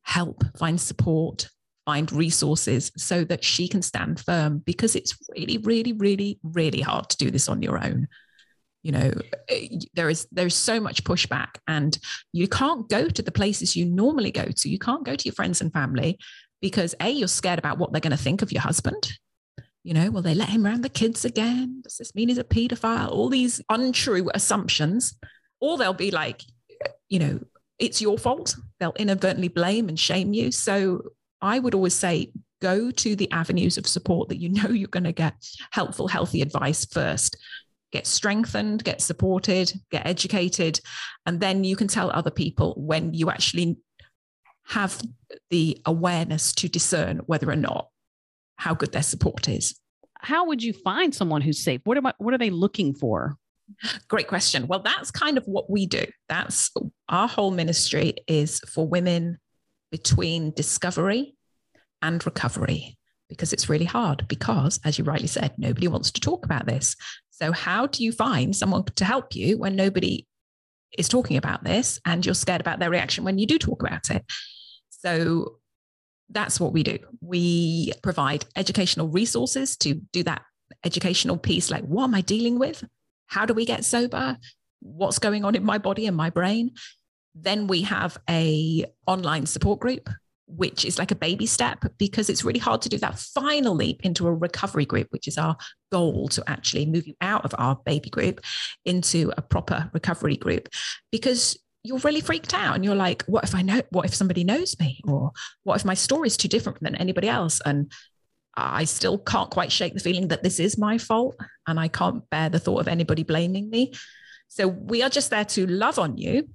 [0.02, 1.48] help, find support,
[1.85, 7.09] find resources so that she can stand firm because it's really, really, really, really hard
[7.09, 8.07] to do this on your own
[8.83, 9.12] you know
[9.49, 11.99] eh, there is there's so much pushback and
[12.33, 14.69] you can't go to the places you normally go to.
[14.69, 16.19] You can't go to your friends and family
[16.61, 19.12] because a you're scared about what they're going to think of your husband.
[19.83, 21.81] You know will they let him around the kids again?
[21.83, 25.17] Does this mean he's a pedophile all these untrue assumptions.
[25.61, 26.43] Or they'll be like
[27.09, 27.41] you know
[27.79, 28.57] it's your fault.
[28.81, 30.53] They'll inadvertently blame and shame you.
[30.53, 31.03] So
[31.43, 35.05] i would always say go to the avenues of support that you know you're going
[35.05, 35.35] to get
[35.71, 37.37] helpful healthy advice first
[37.92, 40.81] get strengthened, get supported, get educated.
[41.25, 43.79] And then you can tell other people when you actually
[44.68, 45.01] have
[45.51, 47.88] the awareness to discern whether or not
[48.57, 49.79] how good their support is.
[50.18, 51.81] How would you find someone who's safe?
[51.85, 53.37] What am I, what are they looking for?
[54.09, 54.66] Great question.
[54.66, 56.07] Well, that's kind of what we do.
[56.29, 56.70] That's
[57.09, 59.38] our whole ministry is for women
[59.90, 61.35] between discovery
[62.03, 62.96] and recovery
[63.29, 66.96] because it's really hard because as you rightly said nobody wants to talk about this
[67.38, 70.27] so, how do you find someone to help you when nobody
[70.96, 74.11] is talking about this and you're scared about their reaction when you do talk about
[74.11, 74.25] it?
[74.88, 75.59] So,
[76.31, 76.99] that's what we do.
[77.20, 80.42] We provide educational resources to do that
[80.83, 82.83] educational piece like, what am I dealing with?
[83.27, 84.38] How do we get sober?
[84.81, 86.72] What's going on in my body and my brain?
[87.35, 90.09] Then we have a online support group
[90.47, 94.05] which is like a baby step because it's really hard to do that final leap
[94.05, 95.57] into a recovery group, which is our
[95.91, 98.41] goal to actually move you out of our baby group
[98.85, 100.69] into a proper recovery group
[101.11, 104.45] because you're really freaked out and you're like, what if I know, what if somebody
[104.45, 105.01] knows me?
[105.07, 105.33] Or
[105.65, 107.61] what if my story is too different than anybody else?
[107.65, 107.93] And
[108.57, 112.29] I still can't quite shake the feeling that this is my fault and I can't
[112.31, 113.93] bear the thought of anybody blaming me.
[114.49, 116.49] So we are just there to love on you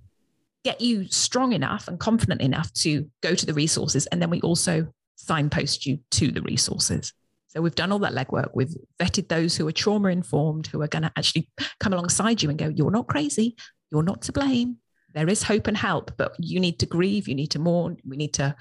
[0.64, 4.06] get you strong enough and confident enough to go to the resources.
[4.08, 7.14] And then we also signpost you to the resources.
[7.48, 8.50] So we've done all that legwork.
[8.54, 12.50] We've vetted those who are trauma informed, who are going to actually come alongside you
[12.50, 13.56] and go, You're not crazy.
[13.92, 14.78] You're not to blame.
[15.14, 17.28] There is hope and help, but you need to grieve.
[17.28, 17.98] You need to mourn.
[18.06, 18.56] We need to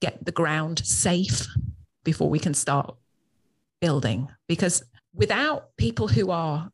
[0.00, 1.46] get the ground safe
[2.02, 2.96] before we can start
[3.80, 4.28] building.
[4.48, 4.82] Because
[5.14, 6.70] without people who are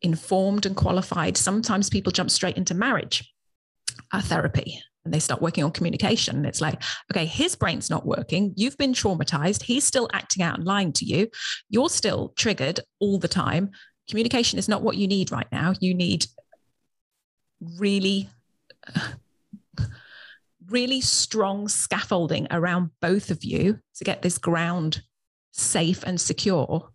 [0.00, 3.31] informed and qualified, sometimes people jump straight into marriage
[4.12, 6.36] uh, therapy and they start working on communication.
[6.36, 8.52] And it's like, okay, his brain's not working.
[8.56, 9.62] You've been traumatized.
[9.62, 11.28] He's still acting out and lying to you.
[11.68, 13.70] You're still triggered all the time.
[14.08, 15.74] Communication is not what you need right now.
[15.80, 16.26] You need
[17.78, 18.28] really
[20.68, 25.02] really strong scaffolding around both of you to get this ground
[25.52, 26.88] safe and secure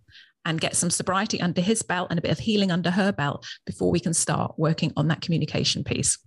[0.45, 3.45] and get some sobriety under his belt and a bit of healing under her belt
[3.65, 6.17] before we can start working on that communication piece.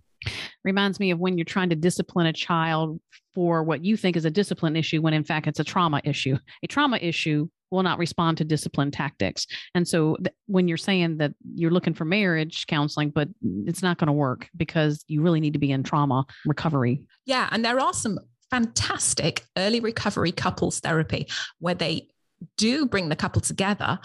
[0.64, 3.00] Reminds me of when you're trying to discipline a child
[3.34, 6.36] for what you think is a discipline issue when in fact it's a trauma issue.
[6.62, 9.46] A trauma issue will not respond to discipline tactics.
[9.74, 13.28] And so th- when you're saying that you're looking for marriage counseling, but
[13.66, 17.02] it's not going to work because you really need to be in trauma recovery.
[17.26, 17.48] Yeah.
[17.52, 18.18] And there are some
[18.50, 21.28] fantastic early recovery couples therapy
[21.60, 22.08] where they
[22.56, 24.00] do bring the couple together,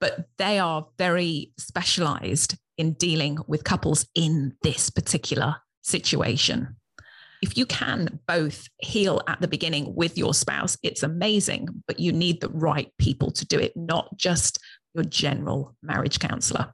[0.00, 6.76] but they are very specialized in dealing with couples in this particular situation
[7.42, 12.12] if you can both heal at the beginning with your spouse, it's amazing, but you
[12.12, 14.60] need the right people to do it, not just
[14.94, 16.72] your general marriage counselor.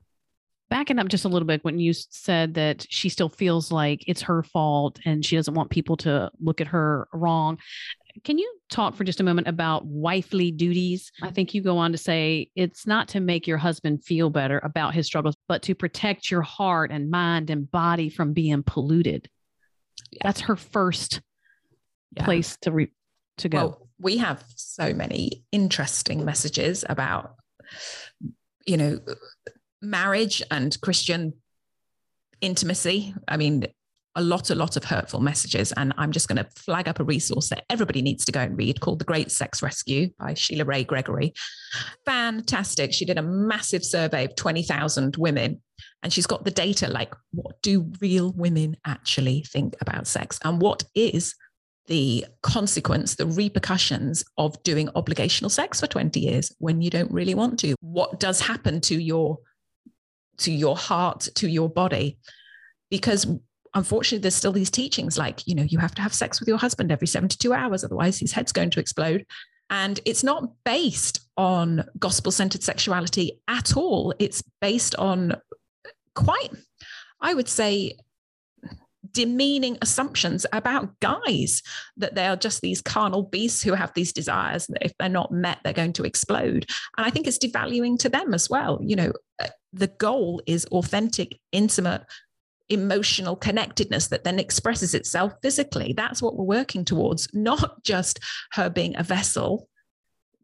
[0.68, 4.21] Backing up just a little bit, when you said that she still feels like it's
[4.21, 7.59] her fault and she doesn't want people to look at her wrong,
[8.24, 11.11] can you talk for just a moment about wifely duties?
[11.22, 14.61] I think you go on to say it's not to make your husband feel better
[14.62, 19.28] about his struggles, but to protect your heart and mind and body from being polluted
[20.11, 20.20] yeah.
[20.22, 21.20] that's her first
[22.16, 22.24] yeah.
[22.24, 22.92] place to re-
[23.38, 23.59] to go.
[23.59, 27.35] Well, we have so many interesting messages about
[28.66, 29.00] you know
[29.81, 31.35] marriage and Christian
[32.40, 33.14] intimacy.
[33.26, 33.66] I mean,
[34.14, 35.73] a lot, a lot of hurtful messages.
[35.73, 38.57] And I'm just going to flag up a resource that everybody needs to go and
[38.57, 41.31] read called The Great Sex Rescue by Sheila Wray Gregoire.
[42.05, 42.92] Fantastic.
[42.92, 45.62] She did a massive survey of 20,000 women
[46.03, 50.38] and she's got the data like, what do real women actually think about sex?
[50.44, 51.35] And what is
[51.87, 57.35] the consequence, the repercussions of doing obligational sex for 20 years when you don't really
[57.35, 57.75] want to?
[57.81, 59.38] What does happen to your
[60.38, 62.18] to your heart, to your body?
[62.90, 63.27] Because
[63.74, 66.59] unfortunately, there's still these teachings like, you know, you have to have sex with your
[66.59, 69.26] husband every 72 hours, otherwise his head's going to explode.
[69.70, 74.14] And it's not based on gospel centered sexuality at all.
[74.18, 75.35] It's based on
[76.14, 76.50] quite,
[77.20, 77.96] I would say,
[79.12, 81.62] demeaning assumptions about guys
[81.96, 85.33] that they are just these carnal beasts who have these desires that if they're not
[85.33, 88.96] met they're going to explode and i think it's devaluing to them as well you
[88.96, 92.02] know uh, the goal is authentic intimate
[92.70, 98.20] emotional connectedness that then expresses itself physically that's what we're working towards not just
[98.52, 99.68] her being a vessel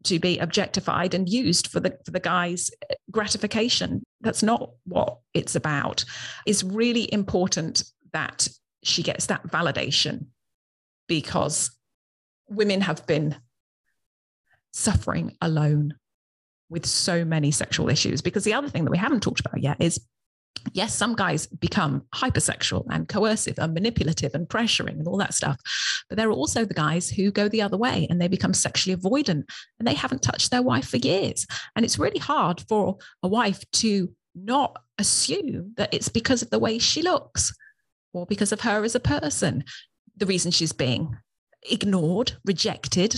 [0.05, 2.71] to be objectified and used for the for the guy's
[3.11, 4.03] gratification.
[4.21, 6.05] That's not what it's about.
[6.45, 7.83] It's really important
[8.13, 8.47] that
[8.83, 10.27] she gets that validation
[11.07, 11.75] because
[12.47, 13.35] women have been
[14.71, 15.95] suffering alone
[16.69, 18.21] with so many sexual issues.
[18.21, 19.99] Because the other thing that we haven't talked about yet is
[20.73, 25.57] yes, some guys become hypersexual and coercive and manipulative and pressuring and all that stuff.
[26.09, 28.95] But there are also the guys who go the other way and they become sexually
[28.95, 29.43] avoidant
[29.79, 31.45] and they haven't touched their wife for years.
[31.75, 36.59] And it's really hard for a wife to not assume that it's because of the
[36.59, 37.53] way she looks
[38.13, 39.63] or because of her as a person,
[40.17, 41.17] the reason she's being
[41.69, 43.15] ignored, rejected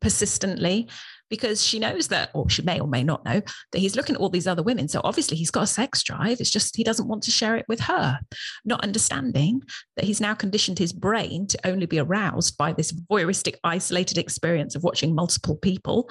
[0.00, 0.88] persistently
[1.30, 3.40] because she knows that, or she may or may not know,
[3.72, 4.88] that he's looking at all these other women.
[4.88, 6.40] So obviously he's got a sex drive.
[6.40, 8.18] It's just he doesn't want to share it with her,
[8.64, 9.62] not understanding
[9.96, 14.74] that he's now conditioned his brain to only be aroused by this voyeuristic, isolated experience
[14.74, 16.10] of watching multiple people.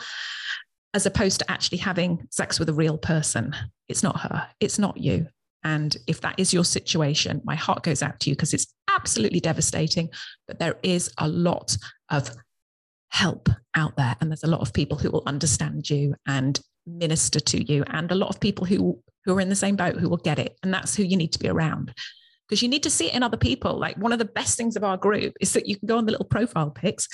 [0.96, 3.56] As opposed to actually having sex with a real person.
[3.90, 5.26] It's not her, it's not you.
[5.64, 9.40] And if that is your situation, my heart goes out to you because it's absolutely
[9.40, 10.10] devastating.
[10.48, 11.76] But there is a lot
[12.10, 12.30] of
[13.14, 14.16] help out there.
[14.20, 18.12] And there's a lot of people who will understand you and minister to you and
[18.12, 20.58] a lot of people who who are in the same boat who will get it.
[20.64, 21.94] And that's who you need to be around.
[22.46, 23.80] Because you need to see it in other people.
[23.80, 26.06] Like one of the best things of our group is that you can go on
[26.06, 27.08] the little profile pics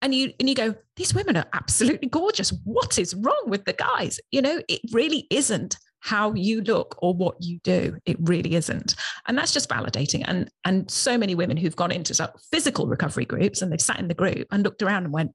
[0.00, 2.50] and you and you go these women are absolutely gorgeous.
[2.64, 4.20] What is wrong with the guys?
[4.30, 7.96] You know it really isn't how you look or what you do.
[8.04, 8.94] It really isn't.
[9.26, 10.22] And that's just validating.
[10.26, 14.08] And, and so many women who've gone into physical recovery groups and they've sat in
[14.08, 15.30] the group and looked around and went,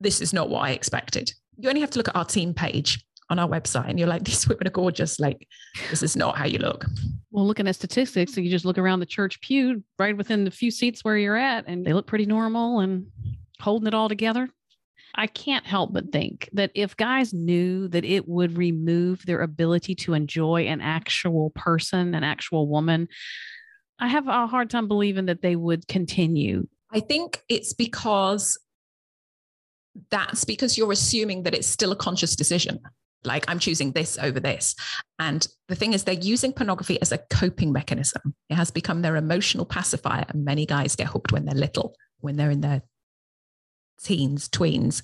[0.00, 1.32] this is not what I expected.
[1.56, 4.24] You only have to look at our team page on our website and you're like,
[4.24, 5.18] these women are gorgeous.
[5.18, 5.48] Like,
[5.88, 6.84] this is not how you look.
[7.30, 10.50] Well, looking at statistics, so you just look around the church pew right within the
[10.50, 13.06] few seats where you're at, and they look pretty normal and
[13.60, 14.50] holding it all together.
[15.14, 19.94] I can't help but think that if guys knew that it would remove their ability
[19.96, 23.08] to enjoy an actual person, an actual woman,
[23.98, 26.66] I have a hard time believing that they would continue.
[26.92, 28.58] I think it's because
[30.10, 32.80] that's because you're assuming that it's still a conscious decision.
[33.24, 34.74] Like I'm choosing this over this.
[35.18, 38.34] And the thing is, they're using pornography as a coping mechanism.
[38.50, 40.26] It has become their emotional pacifier.
[40.28, 42.82] And many guys get hooked when they're little, when they're in their
[44.02, 45.02] teens, tweens.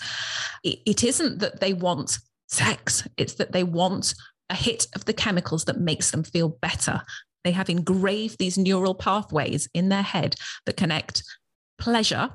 [0.64, 2.18] it, it isn't that they want
[2.48, 4.14] sex, it's that they want
[4.50, 7.02] a hit of the chemicals that makes them feel better.
[7.44, 10.34] They have engraved these neural pathways in their head
[10.66, 11.22] that connect
[11.78, 12.30] pleasure,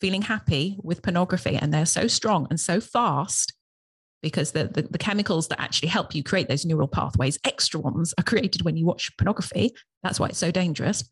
[0.00, 1.56] feeling happy with pornography.
[1.56, 3.52] And they're so strong and so fast
[4.22, 8.14] because the, the, the, chemicals that actually help you create those neural pathways, extra ones,
[8.18, 9.72] are created when you watch pornography.
[10.02, 11.08] That's why it's so dangerous.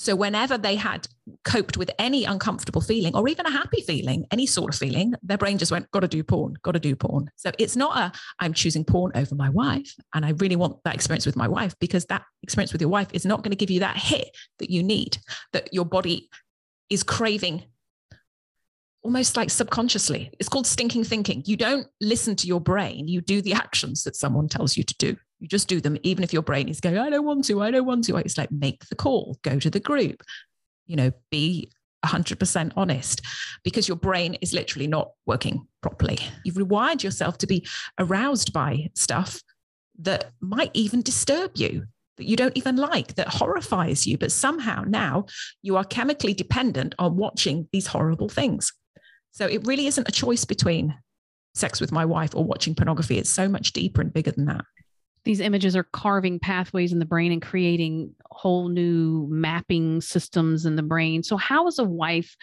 [0.00, 1.08] So, whenever they had
[1.44, 5.36] coped with any uncomfortable feeling or even a happy feeling, any sort of feeling, their
[5.36, 7.28] brain just went, got to do porn, got to do porn.
[7.34, 9.92] So, it's not a, I'm choosing porn over my wife.
[10.14, 13.08] And I really want that experience with my wife because that experience with your wife
[13.12, 14.28] is not going to give you that hit
[14.60, 15.18] that you need,
[15.52, 16.30] that your body
[16.88, 17.64] is craving
[19.02, 20.30] almost like subconsciously.
[20.38, 21.42] It's called stinking thinking.
[21.44, 24.94] You don't listen to your brain, you do the actions that someone tells you to
[24.96, 25.16] do.
[25.40, 27.70] You just do them, even if your brain is going, I don't want to, I
[27.70, 28.16] don't want to.
[28.16, 30.22] It's like, make the call, go to the group,
[30.86, 31.70] you know, be
[32.04, 33.22] 100% honest
[33.64, 36.18] because your brain is literally not working properly.
[36.44, 37.66] You've rewired yourself to be
[37.98, 39.42] aroused by stuff
[40.00, 41.84] that might even disturb you,
[42.16, 44.18] that you don't even like, that horrifies you.
[44.18, 45.26] But somehow now
[45.62, 48.72] you are chemically dependent on watching these horrible things.
[49.32, 50.96] So it really isn't a choice between
[51.54, 53.18] sex with my wife or watching pornography.
[53.18, 54.64] It's so much deeper and bigger than that
[55.28, 60.74] these images are carving pathways in the brain and creating whole new mapping systems in
[60.74, 61.22] the brain.
[61.22, 62.34] So, how is a wife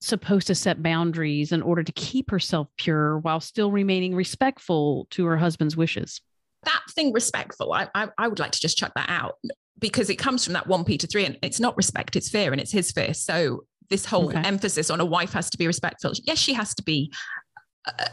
[0.00, 5.26] supposed to set boundaries in order to keep herself pure while still remaining respectful to
[5.26, 6.20] her husband's wishes?
[6.64, 9.36] That thing, respectful, I, I, I would like to just chuck that out
[9.78, 12.60] because it comes from that 1 Peter 3 and it's not respect, it's fear and
[12.60, 13.14] it's his fear.
[13.14, 14.40] So, this whole okay.
[14.40, 16.10] emphasis on a wife has to be respectful.
[16.24, 17.12] Yes, she has to be.
[17.86, 18.06] Uh,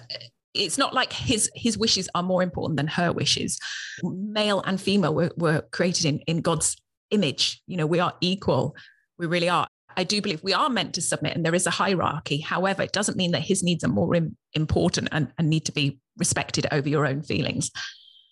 [0.56, 3.60] it's not like his his wishes are more important than her wishes.
[4.04, 6.76] Male and female were, were created in, in God's
[7.12, 7.62] image.
[7.68, 8.76] You know, we are equal.
[9.18, 9.68] We really are.
[9.98, 12.40] I do believe we are meant to submit and there is a hierarchy.
[12.40, 15.72] However, it doesn't mean that his needs are more Im- important and, and need to
[15.72, 17.72] be respected over your own feelings.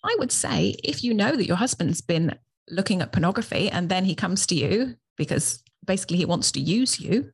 [0.04, 2.38] I would say if you know that your husband's been
[2.70, 7.00] looking at pornography and then he comes to you because basically he wants to use
[7.00, 7.30] you,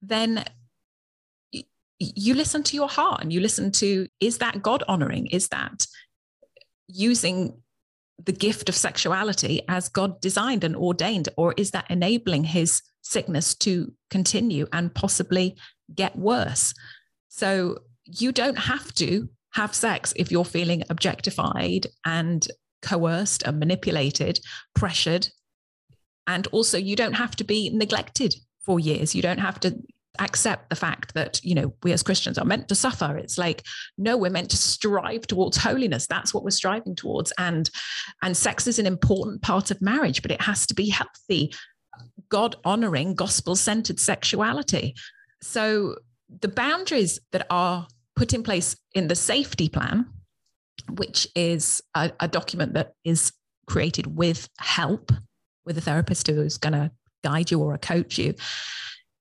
[0.00, 0.44] then
[2.00, 5.26] you listen to your heart and you listen to is that God honoring?
[5.26, 5.86] Is that
[6.88, 7.62] using
[8.24, 11.28] the gift of sexuality as God designed and ordained?
[11.36, 15.56] Or is that enabling his sickness to continue and possibly
[15.94, 16.74] get worse?
[17.28, 22.46] So you don't have to have sex if you're feeling objectified and
[22.82, 24.40] coerced and manipulated,
[24.74, 25.28] pressured.
[26.26, 28.34] And also, you don't have to be neglected
[28.64, 29.14] for years.
[29.14, 29.76] You don't have to
[30.18, 33.16] accept the fact that you know we as christians are meant to suffer.
[33.16, 33.62] It's like
[33.96, 36.06] no we're meant to strive towards holiness.
[36.06, 37.32] That's what we're striving towards.
[37.38, 37.70] And
[38.22, 41.52] and sex is an important part of marriage but it has to be healthy.
[42.28, 44.94] God honoring gospel centered sexuality.
[45.42, 45.96] So
[46.40, 47.86] the boundaries that are
[48.16, 50.06] put in place in the safety plan
[50.88, 53.32] which is a, a document that is
[53.66, 55.12] created with help
[55.64, 56.90] with a therapist who's going to
[57.22, 58.34] guide you or a coach you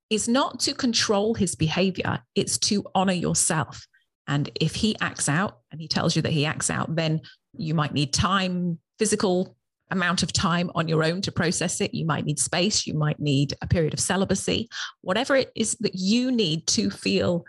[0.10, 3.86] is not to control his behavior, it's to honor yourself.
[4.28, 7.22] And if he acts out and he tells you that he acts out, then
[7.57, 9.55] you might need time, physical
[9.91, 11.93] amount of time on your own to process it.
[11.93, 12.86] You might need space.
[12.86, 14.70] You might need a period of celibacy,
[15.01, 17.43] whatever it is that you need to feel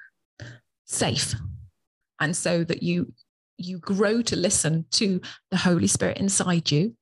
[0.87, 1.35] safe.
[2.19, 3.13] And so that you
[3.57, 6.97] you grow to listen to the Holy Spirit inside you,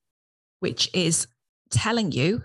[0.58, 1.28] which is
[1.70, 2.42] telling you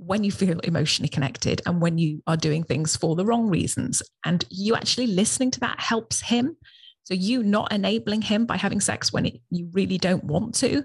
[0.00, 4.02] when you feel emotionally connected and when you are doing things for the wrong reasons.
[4.24, 6.56] And you actually listening to that helps him.
[7.04, 10.84] So, you not enabling him by having sex when it, you really don't want to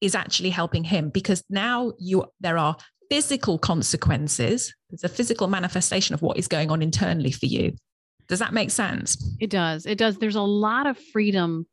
[0.00, 2.76] is actually helping him because now you there are
[3.10, 4.74] physical consequences.
[4.90, 7.74] There's a physical manifestation of what is going on internally for you.
[8.28, 9.36] Does that make sense?
[9.40, 9.86] It does.
[9.86, 10.18] It does.
[10.18, 11.66] There's a lot of freedom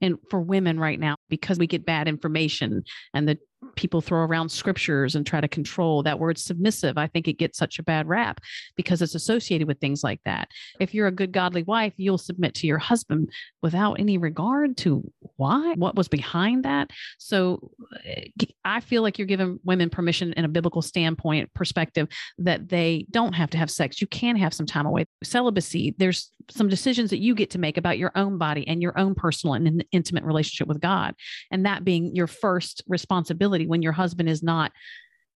[0.00, 3.38] and for women right now because we get bad information and the
[3.78, 7.56] people throw around scriptures and try to control that word submissive i think it gets
[7.56, 8.40] such a bad rap
[8.76, 10.48] because it's associated with things like that.
[10.80, 13.30] If you're a good godly wife you'll submit to your husband
[13.62, 16.90] without any regard to why what was behind that.
[17.18, 17.70] So
[18.04, 18.24] eh,
[18.64, 22.08] i feel like you're giving women permission in a biblical standpoint perspective
[22.38, 24.00] that they don't have to have sex.
[24.00, 25.06] You can have some time away.
[25.22, 28.98] Celibacy there's some decisions that you get to make about your own body and your
[28.98, 31.14] own personal and intimate relationship with God
[31.50, 34.72] and that being your first responsibility when your husband is not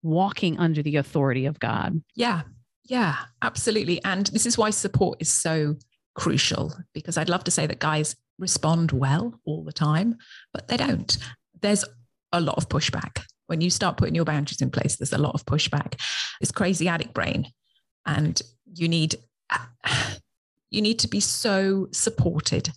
[0.02, 2.02] walking under the authority of God.
[2.14, 2.42] Yeah.
[2.84, 4.02] Yeah, absolutely.
[4.04, 5.76] And this is why support is so
[6.14, 10.16] crucial because I'd love to say that guys respond well all the time,
[10.52, 11.16] but they don't.
[11.60, 11.84] There's
[12.32, 13.22] a lot of pushback.
[13.46, 16.00] When you start putting your boundaries in place, there's a lot of pushback.
[16.40, 17.46] It's crazy addict brain.
[18.06, 18.40] And
[18.74, 19.16] you need
[20.70, 22.70] you need to be so supported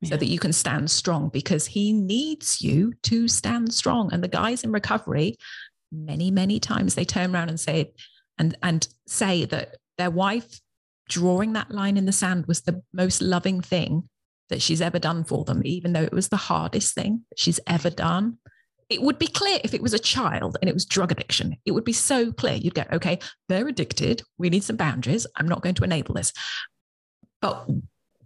[0.00, 0.10] yeah.
[0.10, 4.12] so that you can stand strong because he needs you to stand strong.
[4.12, 5.36] And the guys in recovery,
[5.92, 7.92] many, many times they turn around and say
[8.38, 10.60] and and say that their wife
[11.08, 14.08] drawing that line in the sand was the most loving thing
[14.48, 17.90] that she's ever done for them, even though it was the hardest thing she's ever
[17.90, 18.38] done.
[18.90, 21.56] It would be clear if it was a child and it was drug addiction.
[21.64, 22.54] It would be so clear.
[22.54, 23.18] You'd go, okay,
[23.48, 24.22] they're addicted.
[24.36, 25.26] We need some boundaries.
[25.36, 26.32] I'm not going to enable this.
[27.44, 27.68] But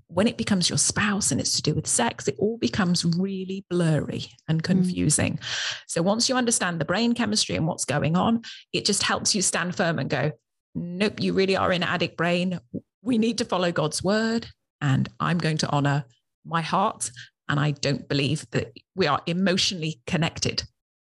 [0.06, 3.66] when it becomes your spouse and it's to do with sex, it all becomes really
[3.68, 4.64] blurry and mm.
[4.64, 5.38] confusing.
[5.38, 5.44] Mm.
[5.88, 8.42] So once you understand the brain chemistry and what's going on,
[8.72, 10.30] it just helps you stand firm and go,
[10.76, 12.60] nope, you really are in addict brain.
[13.02, 14.46] We need to follow God's word
[14.80, 16.04] and I'm going to honor
[16.46, 17.10] my heart.
[17.48, 20.62] And I don't believe that we are emotionally connected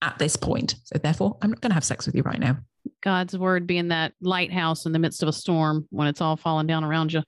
[0.00, 0.74] at this point.
[0.82, 2.56] So therefore, I'm not going to have sex with you right now.
[3.00, 6.66] God's word being that lighthouse in the midst of a storm when it's all falling
[6.66, 7.22] down around you.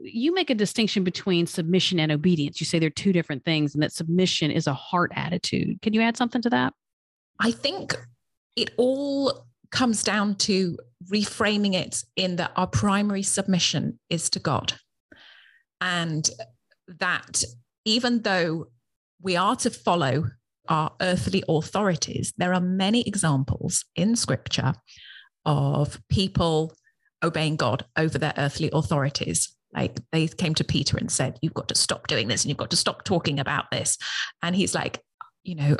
[0.00, 2.60] You make a distinction between submission and obedience.
[2.60, 5.80] You say they're two different things, and that submission is a heart attitude.
[5.82, 6.72] Can you add something to that?
[7.40, 7.96] I think
[8.56, 10.78] it all comes down to
[11.12, 14.74] reframing it in that our primary submission is to God.
[15.80, 16.28] And
[16.98, 17.44] that
[17.84, 18.66] even though
[19.22, 20.24] we are to follow
[20.68, 24.74] our earthly authorities, there are many examples in scripture
[25.44, 26.74] of people
[27.22, 29.56] obeying God over their earthly authorities.
[29.74, 32.58] Like they came to Peter and said, You've got to stop doing this and you've
[32.58, 33.98] got to stop talking about this.
[34.42, 35.00] And he's like,
[35.44, 35.76] You know,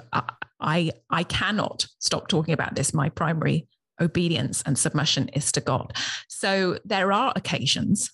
[0.61, 2.93] I, I cannot stop talking about this.
[2.93, 3.66] My primary
[4.01, 5.93] obedience and submission is to God.
[6.28, 8.11] So there are occasions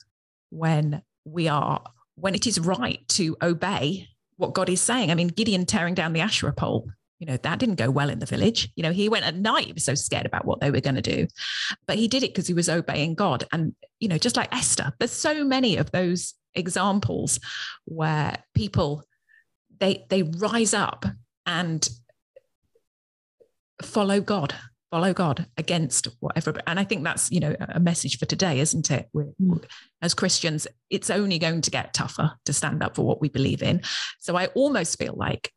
[0.51, 1.83] when we are,
[2.17, 5.11] when it is right to obey what God is saying.
[5.11, 6.89] I mean, Gideon tearing down the Asherah pole,
[7.19, 8.71] you know, that didn't go well in the village.
[8.77, 10.97] You know, he went at night, he was so scared about what they were going
[10.97, 11.27] to do.
[11.87, 13.45] But he did it because he was obeying God.
[13.53, 17.41] And, you know, just like Esther, there's so many of those examples
[17.85, 19.03] where people
[19.81, 21.05] they they rise up
[21.47, 21.89] and
[23.83, 24.55] follow God
[24.95, 26.55] follow God against whatever.
[26.69, 29.09] And I think that's, you know, a message for today, isn't it?
[29.13, 29.65] We're, mm.
[30.01, 33.61] As Christians, it's only going to get tougher to stand up for what we believe
[33.61, 33.83] in.
[34.21, 35.51] So I almost feel like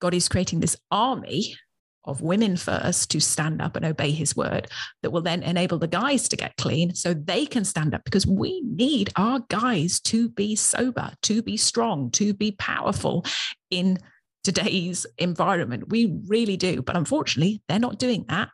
[0.00, 1.56] God is creating this army
[2.04, 4.68] of women first to stand up and obey his word
[5.02, 8.26] that will then enable the guys to get clean so they can stand up because
[8.26, 13.24] we need our guys to be sober, to be strong, to be powerful
[13.70, 13.98] in
[14.42, 15.90] today's environment.
[15.90, 16.80] We really do.
[16.82, 18.48] But unfortunately, they're not doing that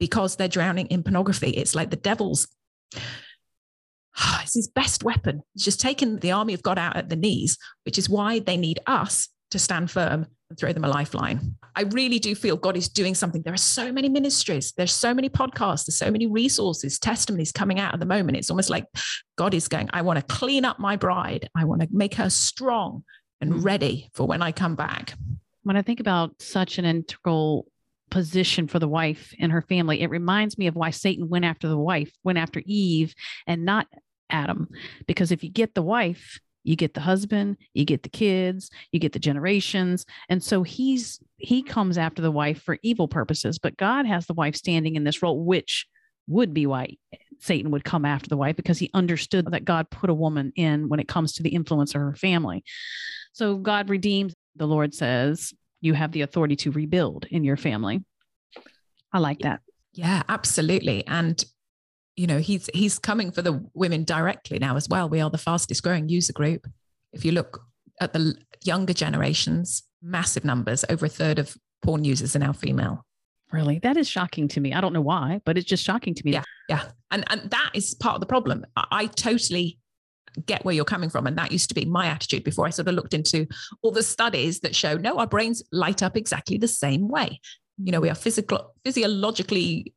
[0.00, 1.50] because they're drowning in pornography.
[1.50, 2.48] It's like the devil's
[4.42, 5.42] it's his best weapon.
[5.52, 8.56] He's just taken the army of God out at the knees, which is why they
[8.56, 11.56] need us to stand firm throw them a lifeline.
[11.74, 13.42] I really do feel God is doing something.
[13.42, 17.80] There are so many ministries, there's so many podcasts, there's so many resources, testimonies coming
[17.80, 18.38] out at the moment.
[18.38, 18.86] It's almost like
[19.36, 21.48] God is going, I want to clean up my bride.
[21.56, 23.02] I want to make her strong
[23.40, 23.64] and mm.
[23.64, 25.14] ready for when I come back.
[25.64, 27.66] When I think about such an integral
[28.10, 31.66] position for the wife and her family, it reminds me of why Satan went after
[31.68, 33.14] the wife, went after Eve
[33.48, 33.88] and not
[34.30, 34.68] Adam.
[35.06, 38.98] Because if you get the wife, you get the husband, you get the kids, you
[38.98, 40.04] get the generations.
[40.28, 44.34] And so he's he comes after the wife for evil purposes, but God has the
[44.34, 45.86] wife standing in this role, which
[46.26, 46.96] would be why
[47.38, 50.88] Satan would come after the wife because he understood that God put a woman in
[50.88, 52.64] when it comes to the influence of her family.
[53.32, 58.02] So God redeems, the Lord says, you have the authority to rebuild in your family.
[59.12, 59.60] I like that.
[59.92, 61.06] Yeah, absolutely.
[61.06, 61.44] And
[62.16, 65.08] you know, he's he's coming for the women directly now as well.
[65.08, 66.66] We are the fastest growing user group.
[67.12, 67.60] If you look
[68.00, 73.04] at the younger generations, massive numbers, over a third of porn users are now female.
[73.52, 73.78] Really?
[73.78, 74.72] That is shocking to me.
[74.72, 76.32] I don't know why, but it's just shocking to me.
[76.32, 76.42] Yeah.
[76.68, 76.84] Yeah.
[77.10, 78.64] And and that is part of the problem.
[78.76, 79.78] I, I totally
[80.44, 81.26] get where you're coming from.
[81.26, 83.46] And that used to be my attitude before I sort of looked into
[83.82, 87.40] all the studies that show no, our brains light up exactly the same way.
[87.78, 89.92] You know, we are physical, physiologically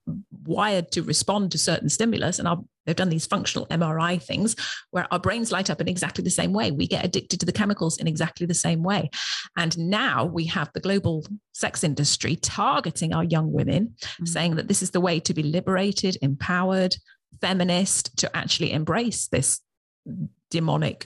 [0.45, 4.55] wired to respond to certain stimulus, and our, they've done these functional MRI things
[4.91, 6.71] where our brains light up in exactly the same way.
[6.71, 9.09] We get addicted to the chemicals in exactly the same way.
[9.55, 14.25] And now we have the global sex industry targeting our young women, mm-hmm.
[14.25, 16.95] saying that this is the way to be liberated, empowered,
[17.39, 19.61] feminist, to actually embrace this
[20.49, 21.05] demonic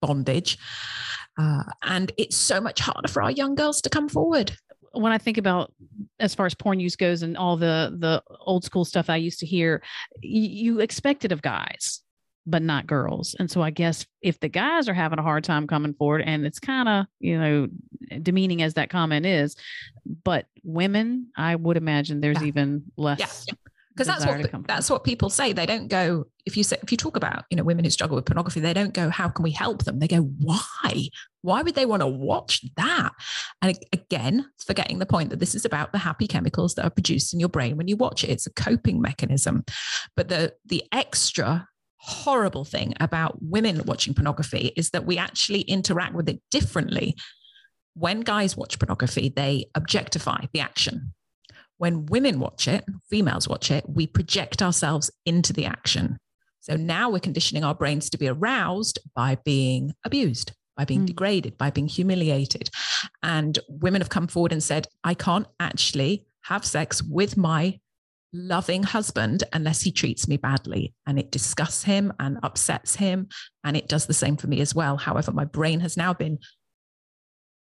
[0.00, 0.58] bondage.
[1.38, 4.52] Uh, and it's so much harder for our young girls to come forward.
[4.92, 5.72] When I think about
[6.18, 9.40] as far as porn use goes and all the the old school stuff I used
[9.40, 9.82] to hear,
[10.20, 12.02] you expect it of guys
[12.46, 13.36] but not girls.
[13.38, 16.46] And so I guess if the guys are having a hard time coming forward, and
[16.46, 17.68] it's kind of, you know,
[18.22, 19.56] demeaning as that comment is,
[20.24, 22.48] but women, I would imagine there's yeah.
[22.48, 23.44] even less.
[23.46, 23.54] Yeah
[23.92, 25.52] because that's what that's what people say.
[25.52, 28.14] They don't go if you say if you talk about you know women who struggle
[28.16, 29.98] with pornography they don't go how can we help them?
[29.98, 31.08] They go why?
[31.42, 33.10] Why would they want to watch that?
[33.62, 37.34] And again forgetting the point that this is about the happy chemicals that are produced
[37.34, 38.30] in your brain when you watch it.
[38.30, 39.64] It's a coping mechanism.
[40.16, 46.14] But the the extra horrible thing about women watching pornography is that we actually interact
[46.14, 47.16] with it differently.
[47.94, 51.12] When guys watch pornography they objectify the action
[51.80, 56.18] when women watch it, females watch it, we project ourselves into the action.
[56.60, 61.06] So now we're conditioning our brains to be aroused by being abused, by being mm.
[61.06, 62.68] degraded, by being humiliated.
[63.22, 67.80] And women have come forward and said, I can't actually have sex with my
[68.34, 70.92] loving husband unless he treats me badly.
[71.06, 73.28] And it disgusts him and upsets him.
[73.64, 74.98] And it does the same for me as well.
[74.98, 76.40] However, my brain has now been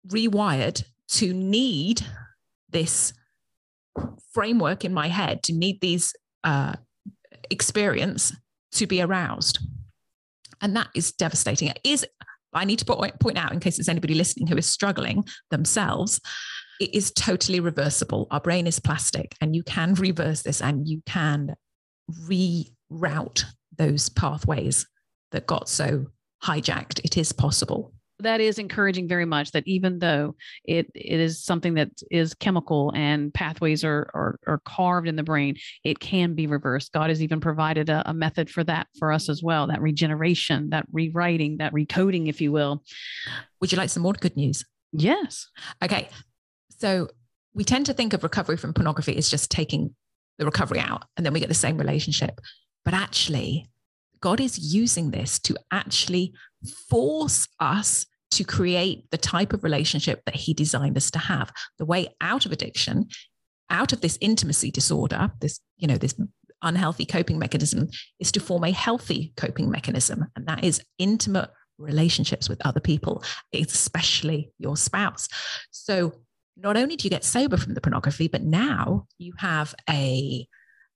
[0.09, 2.01] rewired to need
[2.69, 3.13] this
[4.33, 6.13] framework in my head to need these
[6.43, 6.73] uh,
[7.49, 8.35] experience
[8.73, 9.59] to be aroused.
[10.61, 11.69] And that is devastating.
[11.69, 12.05] It is
[12.53, 16.21] I need to point out in case there's anybody listening who is struggling themselves,
[16.79, 18.27] it is totally reversible.
[18.31, 21.55] Our brain is plastic and you can reverse this and you can
[22.27, 24.85] reroute those pathways
[25.31, 26.07] that got so
[26.43, 26.99] hijacked.
[27.03, 27.93] It is possible
[28.23, 32.91] that is encouraging very much that even though it it is something that is chemical
[32.95, 36.91] and pathways are are, are carved in the brain it can be reversed.
[36.91, 40.69] God has even provided a, a method for that for us as well that regeneration
[40.69, 42.83] that rewriting that recoding if you will.
[43.61, 44.65] Would you like some more good news?
[44.91, 45.47] Yes.
[45.83, 46.09] Okay.
[46.69, 47.09] So
[47.53, 49.95] we tend to think of recovery from pornography as just taking
[50.39, 52.41] the recovery out and then we get the same relationship.
[52.83, 53.69] But actually
[54.23, 56.33] God is using this to actually
[56.89, 58.05] force us
[58.37, 61.51] to create the type of relationship that he designed us to have.
[61.77, 63.07] The way out of addiction,
[63.69, 66.15] out of this intimacy disorder, this, you know, this
[66.61, 70.25] unhealthy coping mechanism is to form a healthy coping mechanism.
[70.35, 73.23] And that is intimate relationships with other people,
[73.53, 75.27] especially your spouse.
[75.71, 76.13] So
[76.55, 80.47] not only do you get sober from the pornography, but now you have a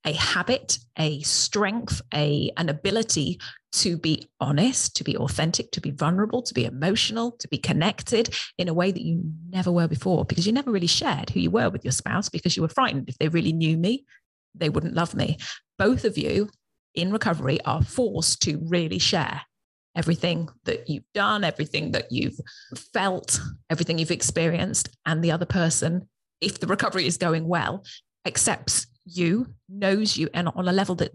[0.08, 3.40] a habit, a strength, a an ability
[3.74, 8.34] to be honest, to be authentic, to be vulnerable, to be emotional, to be connected
[8.58, 11.52] in a way that you never were before because you never really shared who you
[11.52, 14.06] were with your spouse because you were frightened if they really knew me,
[14.56, 15.38] they wouldn't love me.
[15.78, 16.50] Both of you
[16.96, 19.42] in recovery are forced to really share
[19.96, 22.40] everything that you've done, everything that you've
[22.94, 23.40] felt,
[23.70, 26.08] everything you've experienced and the other person
[26.40, 27.84] if the recovery is going well
[28.26, 31.12] accepts you, knows you, and on a level that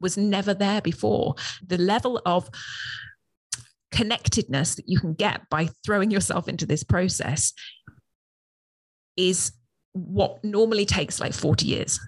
[0.00, 1.34] was never there before.
[1.66, 2.50] The level of
[3.92, 7.52] connectedness that you can get by throwing yourself into this process
[9.16, 9.52] is
[9.92, 12.00] what normally takes like 40 years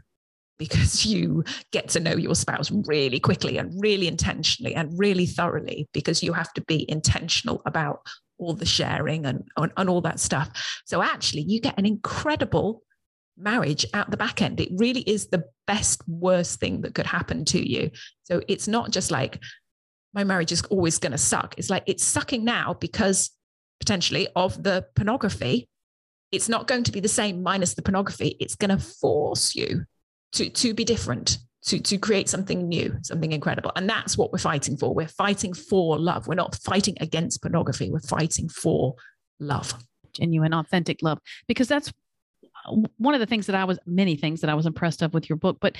[0.59, 5.88] because you get to know your spouse really quickly and really intentionally and really thoroughly
[5.92, 8.07] because you have to be intentional about
[8.38, 10.50] all the sharing and, and, and all that stuff.
[10.84, 12.82] So actually you get an incredible
[13.43, 14.61] marriage at the back end.
[14.61, 17.90] It really is the best, worst thing that could happen to you.
[18.24, 19.40] So it's not just like,
[20.14, 21.55] my marriage is always going to suck.
[21.57, 23.30] It's like it's sucking now because
[23.80, 25.68] potentially of the pornography.
[26.30, 28.36] It's not going to be the same minus the pornography.
[28.40, 29.84] It's going to force you
[30.32, 33.72] to, to be different, to, to create something new, something incredible.
[33.76, 34.95] And that's what we're fighting for.
[34.95, 36.26] We're fighting for love.
[36.26, 37.90] We're not fighting against pornography.
[37.90, 38.95] We're fighting for
[39.40, 39.74] love.
[40.14, 41.18] Genuine, authentic love.
[41.49, 41.93] Because that's
[42.99, 45.29] one of the things that I was many things that I was impressed of with
[45.29, 45.77] your book, but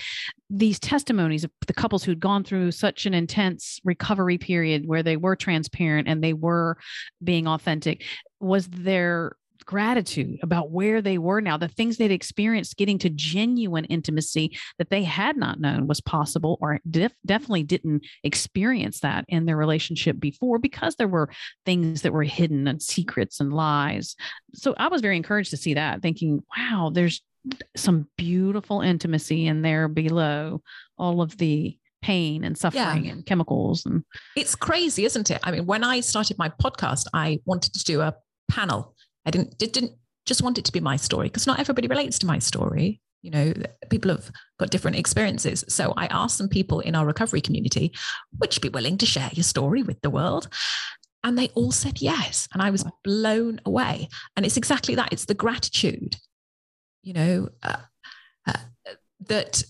[0.51, 5.17] these testimonies of the couples who'd gone through such an intense recovery period where they
[5.17, 6.77] were transparent and they were
[7.23, 8.05] being authentic
[8.41, 13.85] was their gratitude about where they were now, the things they'd experienced, getting to genuine
[13.87, 19.47] intimacy that they had not known was possible or def- definitely didn't experience that in
[19.47, 21.31] their relationship before because there were
[21.65, 24.17] things that were hidden and secrets and lies.
[24.55, 27.23] So I was very encouraged to see that, thinking, wow, there's
[27.77, 30.63] some beautiful intimacy in there below
[30.97, 33.13] all of the pain and suffering yeah.
[33.13, 34.03] and chemicals and
[34.37, 38.01] it's crazy isn't it i mean when i started my podcast i wanted to do
[38.01, 38.13] a
[38.51, 38.95] panel
[39.27, 39.93] I didn't didn't
[40.27, 43.01] just want it to be my story because not everybody relates to my story.
[43.23, 43.53] You know,
[43.89, 45.65] people have got different experiences.
[45.69, 47.93] So I asked some people in our recovery community,
[48.41, 50.49] would you be willing to share your story with the world?
[51.23, 52.49] And they all said yes.
[52.53, 54.09] And I was blown away.
[54.37, 56.17] And it's exactly that it's the gratitude,
[57.03, 57.77] you know, uh,
[58.47, 58.59] uh,
[59.29, 59.63] that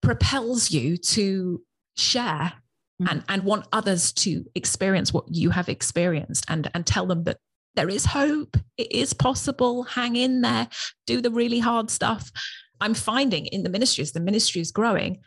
[0.00, 1.60] propels you to
[1.96, 2.52] share
[3.00, 3.08] mm-hmm.
[3.10, 7.38] and, and want others to experience what you have experienced and, and tell them that
[7.74, 8.56] there is hope.
[8.78, 9.82] It is possible.
[9.82, 10.68] Hang in there.
[11.06, 12.32] Do the really hard stuff.
[12.80, 15.20] I'm finding in the ministries, the ministry is growing.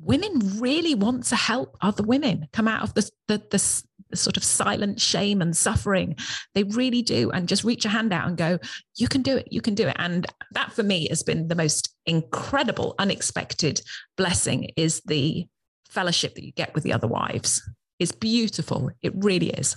[0.00, 4.36] Women really want to help other women come out of the, the, the, the sort
[4.36, 6.16] of silent shame and suffering.
[6.54, 7.30] They really do.
[7.30, 8.58] And just reach a hand out and go,
[8.96, 9.48] you can do it.
[9.50, 9.96] You can do it.
[9.98, 13.80] And that for me has been the most incredible, unexpected
[14.16, 15.46] blessing is the
[15.92, 17.62] fellowship that you get with the other wives.
[17.98, 18.90] It's beautiful.
[19.02, 19.76] It really is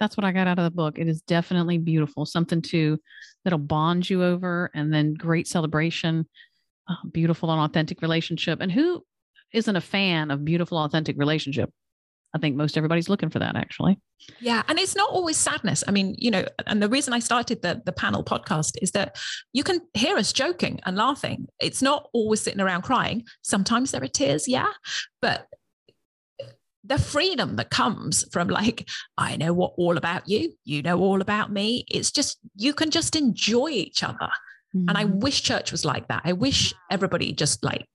[0.00, 0.98] that's what I got out of the book.
[0.98, 2.98] It is definitely beautiful, something to
[3.44, 6.28] that'll bond you over, and then great celebration,
[6.88, 8.60] uh, beautiful and authentic relationship.
[8.60, 9.04] And who
[9.52, 11.70] isn't a fan of beautiful, authentic relationship?
[12.34, 14.00] I think most everybody's looking for that actually.
[14.40, 14.62] Yeah.
[14.68, 15.84] And it's not always sadness.
[15.86, 19.16] I mean, you know, and the reason I started the, the panel podcast is that
[19.52, 21.46] you can hear us joking and laughing.
[21.60, 23.24] It's not always sitting around crying.
[23.42, 24.72] Sometimes there are tears, yeah.
[25.22, 25.46] But
[26.86, 31.22] the freedom that comes from like i know what all about you you know all
[31.22, 34.28] about me it's just you can just enjoy each other
[34.76, 34.86] mm-hmm.
[34.88, 35.18] and i mm-hmm.
[35.20, 37.86] wish church was like that i wish everybody just like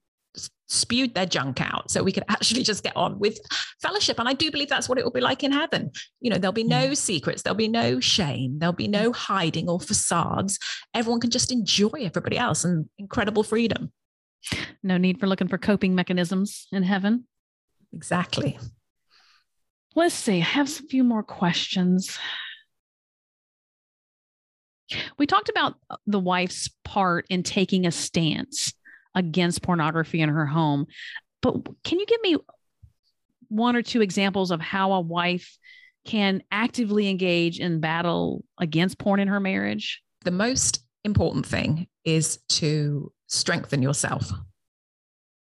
[0.69, 3.39] spewed their junk out so we could actually just get on with
[3.81, 4.19] fellowship.
[4.19, 5.91] And i do believe that's what it will be like in heaven.
[6.21, 9.33] You know there'll be no secrets there'll be no shame there'll be no mm-hmm.
[9.33, 10.59] hiding or facades.
[10.93, 13.91] Everyone can just enjoy everybody else and incredible freedom.
[14.83, 17.25] No need for looking for coping mechanisms in heaven.
[17.93, 18.57] Exactly.
[19.95, 22.17] Let's see, I have a few more questions.
[25.17, 25.75] We talked about
[26.07, 28.73] the wife's part in taking a stance
[29.15, 30.87] against pornography in her home,
[31.41, 32.37] but can you give me
[33.47, 35.57] one or two examples of how a wife
[36.05, 40.01] can actively engage in battle against porn in her marriage?
[40.23, 44.31] The most important thing is to strengthen yourself.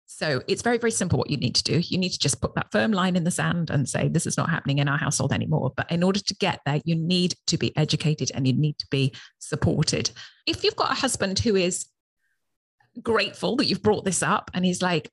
[0.06, 1.78] So it's very, very simple what you need to do.
[1.78, 4.36] You need to just put that firm line in the sand and say, this is
[4.36, 5.72] not happening in our household anymore.
[5.74, 8.86] But in order to get there, you need to be educated and you need to
[8.90, 10.11] be supported.
[10.46, 11.86] If you've got a husband who is
[13.03, 15.11] grateful that you've brought this up and he's like,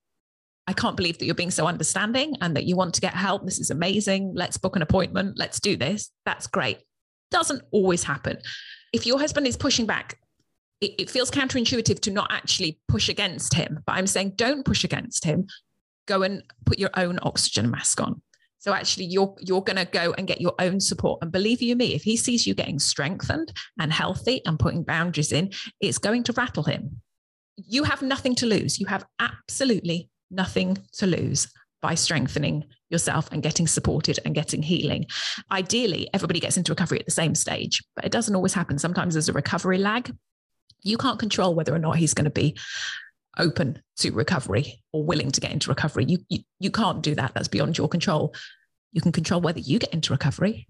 [0.67, 3.45] I can't believe that you're being so understanding and that you want to get help.
[3.45, 4.33] This is amazing.
[4.35, 5.37] Let's book an appointment.
[5.37, 6.11] Let's do this.
[6.25, 6.79] That's great.
[7.31, 8.37] Doesn't always happen.
[8.91, 10.19] If your husband is pushing back,
[10.81, 13.79] it, it feels counterintuitive to not actually push against him.
[13.85, 15.47] But I'm saying don't push against him.
[16.05, 18.21] Go and put your own oxygen mask on.
[18.59, 21.19] So actually, you're you're going to go and get your own support.
[21.21, 25.31] And believe you me, if he sees you getting strengthened and healthy and putting boundaries
[25.31, 27.01] in, it's going to rattle him.
[27.57, 28.79] You have nothing to lose.
[28.79, 31.47] You have absolutely nothing to lose
[31.81, 35.05] by strengthening yourself and getting supported and getting healing.
[35.51, 38.79] Ideally, everybody gets into recovery at the same stage, but it doesn't always happen.
[38.79, 40.15] Sometimes there's a recovery lag.
[40.83, 42.57] You can't control whether or not he's going to be
[43.37, 46.05] open to recovery or willing to get into recovery.
[46.05, 47.33] You, you, you can't do that.
[47.33, 48.33] That's beyond your control.
[48.91, 50.67] You can control whether you get into recovery,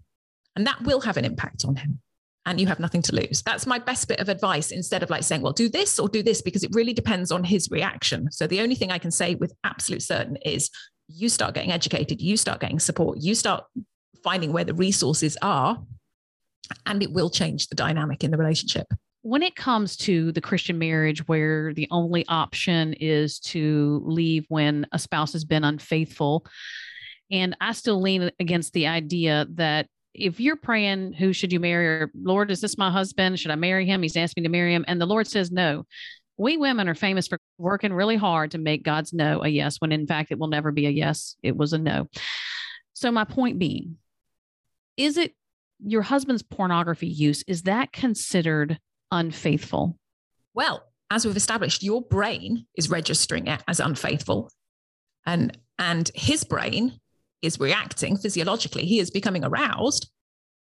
[0.55, 1.99] and that will have an impact on him.
[2.47, 3.43] And you have nothing to lose.
[3.43, 6.23] That's my best bit of advice instead of like saying, well, do this or do
[6.23, 8.31] this, because it really depends on his reaction.
[8.31, 10.69] So the only thing I can say with absolute certain is
[11.09, 13.65] you start getting educated, you start getting support, you start
[14.23, 15.77] finding where the resources are,
[16.85, 18.87] and it will change the dynamic in the relationship
[19.23, 24.87] when it comes to the Christian marriage, where the only option is to leave when
[24.93, 26.45] a spouse has been unfaithful,
[27.29, 29.87] and I still lean against the idea that
[30.17, 31.87] if you're praying, who should you marry?
[31.87, 33.39] Or Lord, is this my husband?
[33.39, 34.01] Should I marry him?
[34.01, 34.83] He's asked me to marry him.
[34.87, 35.85] And the Lord says no.
[36.37, 39.91] We women are famous for working really hard to make God's no a yes, when
[39.91, 41.35] in fact it will never be a yes.
[41.41, 42.07] It was a no.
[42.93, 43.97] So, my point being,
[44.97, 45.33] is it
[45.83, 47.43] your husband's pornography use?
[47.47, 48.79] Is that considered
[49.11, 49.97] unfaithful?
[50.53, 54.51] Well, as we've established, your brain is registering it as unfaithful.
[55.25, 56.99] And, and his brain
[57.41, 58.85] is reacting physiologically.
[58.85, 60.09] He is becoming aroused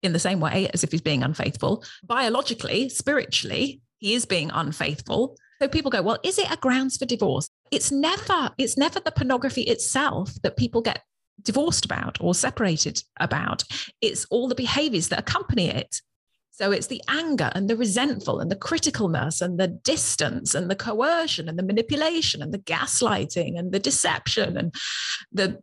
[0.03, 1.83] in the same way as if he's being unfaithful.
[2.03, 5.37] Biologically, spiritually, he is being unfaithful.
[5.61, 7.47] So people go, well, is it a grounds for divorce?
[7.71, 11.03] It's never, it's never the pornography itself that people get
[11.43, 13.63] divorced about or separated about.
[14.01, 16.01] It's all the behaviors that accompany it.
[16.51, 20.75] So it's the anger and the resentful and the criticalness and the distance and the
[20.75, 24.75] coercion and the manipulation and the gaslighting and the deception and
[25.31, 25.61] the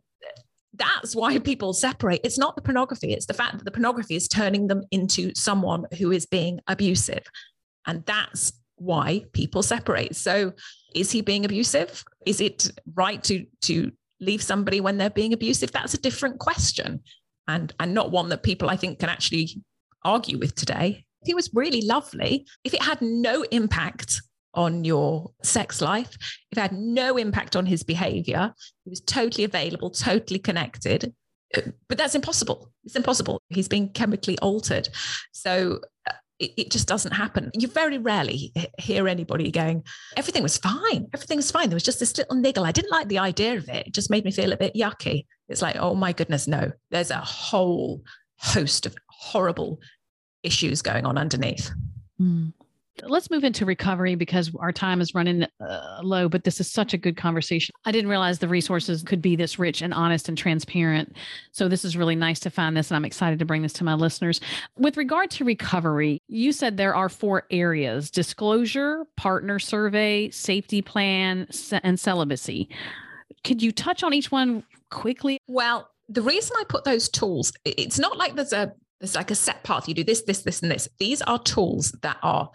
[0.79, 2.21] that's why people separate.
[2.23, 5.85] It's not the pornography, it's the fact that the pornography is turning them into someone
[5.97, 7.23] who is being abusive.
[7.85, 10.15] And that's why people separate.
[10.15, 10.53] So
[10.95, 12.03] is he being abusive?
[12.25, 15.71] Is it right to to leave somebody when they're being abusive?
[15.71, 17.01] That's a different question.
[17.47, 19.61] And, and not one that people I think can actually
[20.03, 21.05] argue with today.
[21.21, 24.21] If it was really lovely, if it had no impact
[24.59, 26.17] on your sex life,
[26.51, 28.53] it had no impact on his behavior,
[28.83, 31.13] he was totally available, totally connected.
[31.87, 32.71] But that's impossible.
[32.83, 33.41] It's impossible.
[33.47, 34.89] He's been chemically altered.
[35.31, 37.49] So uh, it, it, just doesn't happen.
[37.53, 39.83] You very rarely hear anybody going,
[40.17, 41.07] everything was fine.
[41.13, 41.69] Everything was fine.
[41.69, 42.65] There was just this little niggle.
[42.65, 43.87] I didn't like the idea of it.
[43.87, 45.25] It just made me feel a bit yucky.
[45.47, 46.71] It's like, oh my goodness, no.
[46.91, 48.03] There's a whole
[48.37, 49.79] host of horrible
[50.43, 51.71] issues going on underneath.
[52.21, 52.51] Mm
[53.03, 56.93] let's move into recovery because our time is running uh, low, but this is such
[56.93, 57.73] a good conversation.
[57.85, 61.15] I didn't realize the resources could be this rich and honest and transparent.
[61.51, 63.83] So this is really nice to find this, and I'm excited to bring this to
[63.83, 64.41] my listeners.
[64.77, 71.47] With regard to recovery, you said there are four areas disclosure, partner survey, safety plan,
[71.83, 72.69] and celibacy.
[73.43, 75.39] Could you touch on each one quickly?
[75.47, 79.35] Well, the reason I put those tools, it's not like there's a there's like a
[79.35, 79.87] set path.
[79.87, 80.87] You do this, this, this, and this.
[80.99, 82.49] These are tools that are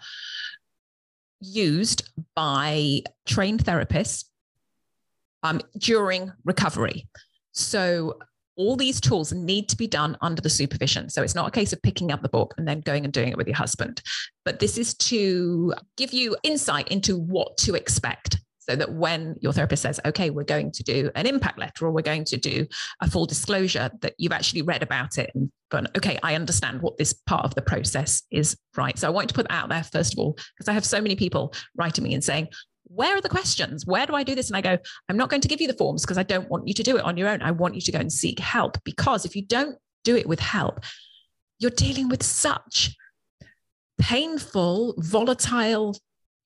[1.41, 4.25] used by trained therapists
[5.43, 7.07] um, during recovery.
[7.51, 8.19] So
[8.57, 11.09] all these tools need to be done under the supervision.
[11.09, 13.29] So it's not a case of picking up the book and then going and doing
[13.29, 14.01] it with your husband,
[14.45, 19.53] but this is to give you insight into what to expect so that when your
[19.53, 22.65] therapist says, okay, we're going to do an impact letter or we're going to do
[23.01, 26.97] a full disclosure, that you've actually read about it and gone, okay, I understand what
[26.97, 28.97] this part of the process is right.
[28.97, 30.99] So I want to put that out there, first of all, because I have so
[30.99, 32.47] many people writing me and saying,
[32.87, 33.85] where are the questions?
[33.85, 34.49] Where do I do this?
[34.49, 34.77] And I go,
[35.09, 36.97] I'm not going to give you the forms because I don't want you to do
[36.97, 37.41] it on your own.
[37.41, 40.39] I want you to go and seek help because if you don't do it with
[40.39, 40.79] help,
[41.59, 42.95] you're dealing with such
[43.99, 45.95] painful, volatile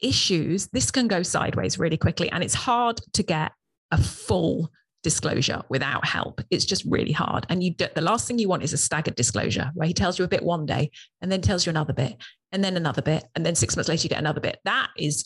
[0.01, 2.29] issues, this can go sideways really quickly.
[2.31, 3.51] And it's hard to get
[3.91, 4.69] a full
[5.01, 6.41] disclosure without help.
[6.49, 7.45] It's just really hard.
[7.49, 10.25] And you the last thing you want is a staggered disclosure where he tells you
[10.25, 10.91] a bit one day
[11.21, 12.17] and then tells you another bit
[12.51, 13.25] and then another bit.
[13.35, 14.59] And then six months later, you get another bit.
[14.65, 15.25] That is,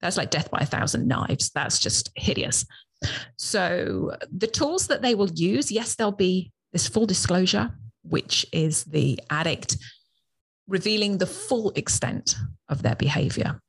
[0.00, 1.50] that's like death by a thousand knives.
[1.50, 2.64] That's just hideous.
[3.36, 7.70] So the tools that they will use, yes, there'll be this full disclosure,
[8.02, 9.76] which is the addict
[10.68, 12.36] revealing the full extent
[12.68, 13.60] of their behavior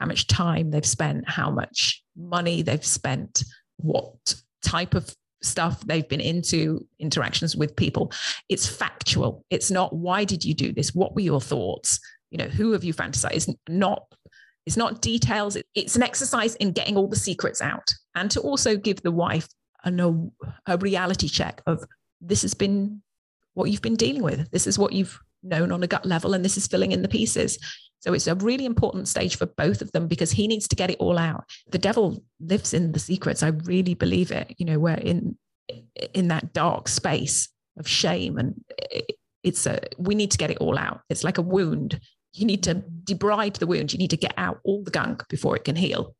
[0.00, 3.44] how much time they've spent, how much money they've spent,
[3.76, 4.34] what
[4.64, 8.12] type of stuff they've been into interactions with people.
[8.48, 9.44] It's factual.
[9.50, 10.94] It's not why did you do this?
[10.94, 12.00] What were your thoughts?
[12.30, 13.34] You know, who have you fantasized?
[13.34, 14.04] It's Not
[14.66, 15.56] it's not details.
[15.74, 19.48] It's an exercise in getting all the secrets out and to also give the wife
[19.84, 20.12] a,
[20.66, 21.82] a reality check of
[22.20, 23.02] this has been
[23.54, 24.50] what you've been dealing with.
[24.50, 27.08] This is what you've known on a gut level, and this is filling in the
[27.08, 27.58] pieces.
[28.00, 30.90] So it's a really important stage for both of them because he needs to get
[30.90, 31.44] it all out.
[31.70, 33.42] The devil lives in the secrets.
[33.42, 34.54] I really believe it.
[34.58, 35.36] You know, we're in
[36.14, 37.48] in that dark space
[37.78, 38.64] of shame and
[39.44, 41.02] it's a we need to get it all out.
[41.10, 42.00] It's like a wound.
[42.32, 43.92] You need to debride the wound.
[43.92, 46.14] You need to get out all the gunk before it can heal.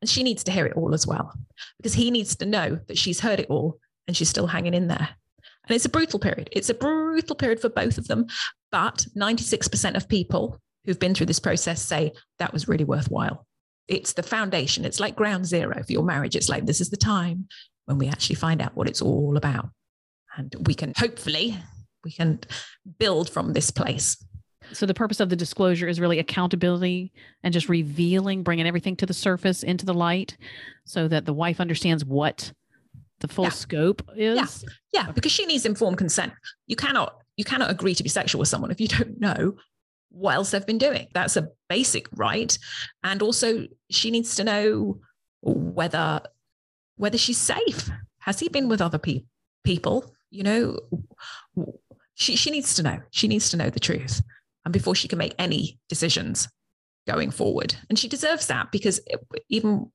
[0.00, 1.32] And she needs to hear it all as well
[1.78, 4.86] because he needs to know that she's heard it all and she's still hanging in
[4.88, 5.08] there.
[5.68, 6.48] And it's a brutal period.
[6.52, 8.26] It's a brutal period for both of them.
[8.72, 13.46] But 96% of people who've been through this process say that was really worthwhile.
[13.86, 14.84] It's the foundation.
[14.84, 16.36] It's like ground zero for your marriage.
[16.36, 17.48] It's like this is the time
[17.86, 19.70] when we actually find out what it's all about.
[20.36, 21.56] And we can hopefully
[22.04, 22.40] we can
[22.98, 24.16] build from this place.
[24.72, 27.12] So the purpose of the disclosure is really accountability
[27.42, 30.36] and just revealing, bringing everything to the surface into the light
[30.84, 32.52] so that the wife understands what
[33.20, 33.50] the full yeah.
[33.50, 34.36] scope is?
[34.36, 36.32] Yeah yeah because she needs informed consent.
[36.66, 39.54] You cannot you cannot agree to be sexual with someone if you don't know
[40.10, 41.06] what else they've been doing.
[41.12, 42.56] That's a basic right.
[43.04, 45.00] And also she needs to know
[45.42, 46.22] whether
[46.96, 47.90] whether she's safe.
[48.20, 49.24] Has he been with other pe-
[49.64, 50.14] people?
[50.30, 50.78] You know
[52.14, 52.98] she, she needs to know.
[53.10, 54.22] She needs to know the truth
[54.64, 56.48] and before she can make any decisions
[57.06, 57.74] going forward.
[57.88, 59.00] And she deserves that because
[59.48, 59.90] even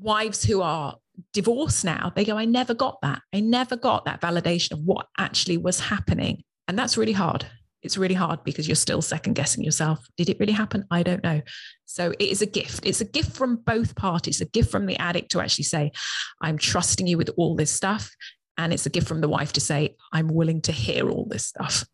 [0.00, 0.96] wives who are
[1.32, 3.22] divorced now, they go, I never got that.
[3.32, 6.42] I never got that validation of what actually was happening.
[6.68, 7.46] And that's really hard.
[7.82, 10.04] It's really hard because you're still second guessing yourself.
[10.16, 10.84] Did it really happen?
[10.90, 11.42] I don't know.
[11.84, 12.84] So it is a gift.
[12.84, 15.92] It's a gift from both parties, a gift from the addict to actually say,
[16.40, 18.10] I'm trusting you with all this stuff.
[18.58, 21.46] And it's a gift from the wife to say, I'm willing to hear all this
[21.46, 21.84] stuff.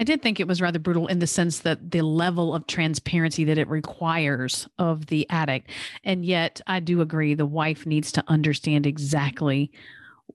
[0.00, 3.44] I did think it was rather brutal in the sense that the level of transparency
[3.44, 5.70] that it requires of the addict.
[6.04, 9.72] And yet, I do agree the wife needs to understand exactly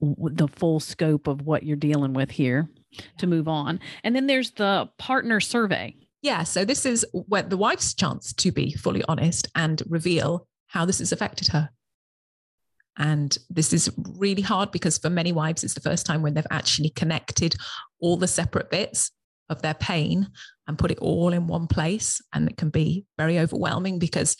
[0.00, 2.68] the full scope of what you're dealing with here
[3.18, 3.80] to move on.
[4.02, 5.96] And then there's the partner survey.
[6.22, 6.42] Yeah.
[6.42, 10.98] So this is where the wife's chance to be fully honest and reveal how this
[10.98, 11.70] has affected her.
[12.96, 16.46] And this is really hard because for many wives, it's the first time when they've
[16.50, 17.56] actually connected
[18.00, 19.10] all the separate bits
[19.48, 20.28] of their pain
[20.66, 22.20] and put it all in one place.
[22.32, 24.36] And it can be very overwhelming because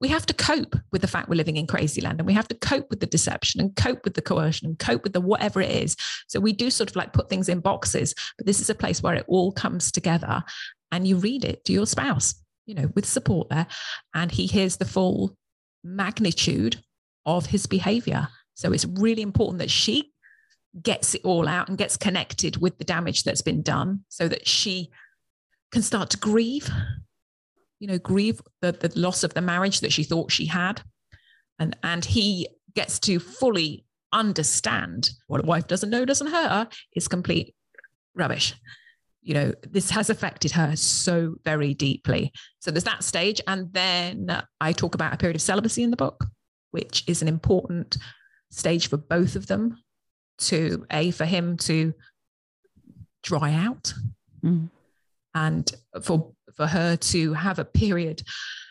[0.00, 2.48] we have to cope with the fact we're living in crazy land and we have
[2.48, 5.60] to cope with the deception and cope with the coercion and cope with the whatever
[5.60, 5.96] it is.
[6.28, 9.02] So we do sort of like put things in boxes, but this is a place
[9.02, 10.42] where it all comes together
[10.92, 12.34] and you read it to your spouse,
[12.66, 13.66] you know, with support there.
[14.14, 15.36] And he hears the full
[15.82, 16.80] magnitude
[17.26, 18.28] of his behavior.
[18.54, 20.12] So it's really important that she
[20.82, 24.46] gets it all out and gets connected with the damage that's been done so that
[24.46, 24.90] she
[25.70, 26.70] can start to grieve
[27.84, 30.80] you know grieve the, the loss of the marriage that she thought she had.
[31.58, 36.68] And and he gets to fully understand what a wife doesn't know doesn't hurt her
[36.94, 37.54] is complete
[38.14, 38.54] rubbish.
[39.20, 42.32] You know this has affected her so very deeply.
[42.60, 43.42] So there's that stage.
[43.46, 46.24] And then i talk about a period of celibacy in the book
[46.70, 47.98] which is an important
[48.50, 49.76] stage for both of them
[50.38, 51.94] to a for him to
[53.22, 53.92] dry out
[54.44, 54.68] mm.
[55.34, 55.72] and
[56.02, 58.22] for for her to have a period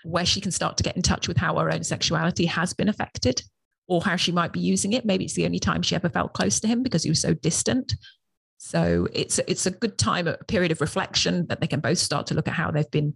[0.03, 2.89] where she can start to get in touch with how her own sexuality has been
[2.89, 3.41] affected
[3.87, 6.33] or how she might be using it maybe it's the only time she ever felt
[6.33, 7.95] close to him because he was so distant
[8.57, 12.27] so it's it's a good time a period of reflection that they can both start
[12.27, 13.13] to look at how they've been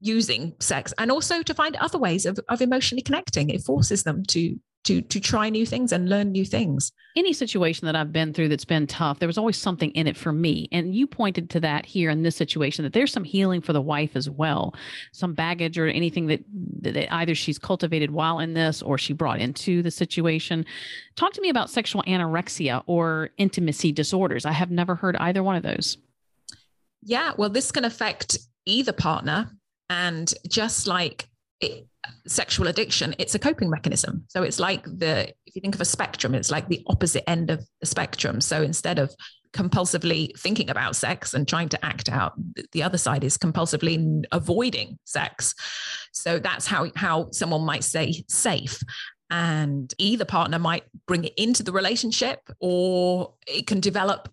[0.00, 3.50] using sex and also to find other ways of, of emotionally connecting.
[3.50, 6.92] It forces them to to to try new things and learn new things.
[7.16, 10.16] Any situation that i've been through that's been tough there was always something in it
[10.16, 10.68] for me.
[10.72, 13.82] And you pointed to that here in this situation that there's some healing for the
[13.82, 14.74] wife as well.
[15.12, 16.44] Some baggage or anything that,
[16.82, 20.64] that either she's cultivated while in this or she brought into the situation.
[21.16, 24.46] Talk to me about sexual anorexia or intimacy disorders.
[24.46, 25.98] I have never heard either one of those.
[27.02, 29.50] Yeah well this can affect either partner
[29.90, 31.28] and just like
[31.60, 31.86] it,
[32.26, 34.24] sexual addiction, it's a coping mechanism.
[34.28, 37.50] So it's like the, if you think of a spectrum, it's like the opposite end
[37.50, 38.40] of the spectrum.
[38.40, 39.14] So instead of
[39.52, 42.34] compulsively thinking about sex and trying to act out,
[42.72, 45.54] the other side is compulsively avoiding sex.
[46.12, 48.80] So that's how, how someone might say safe.
[49.30, 54.30] And either partner might bring it into the relationship or it can develop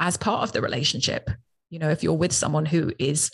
[0.00, 1.30] as part of the relationship.
[1.70, 3.30] You know, if you're with someone who is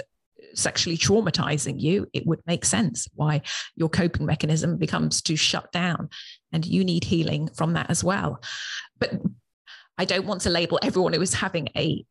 [0.55, 3.43] sexually traumatizing you, it would make sense why
[3.77, 6.09] your coping mechanism becomes to shut down
[6.53, 8.43] and you need healing from that as well.
[8.99, 9.13] But
[9.99, 12.05] I don't want to label everyone who is having a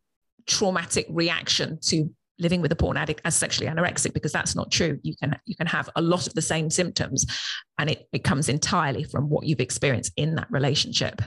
[0.46, 2.10] traumatic reaction to
[2.40, 5.56] living with a porn addict as sexually anorexic because that's not true you can you
[5.56, 7.26] can have a lot of the same symptoms
[7.78, 11.22] and it, it comes entirely from what you've experienced in that relationship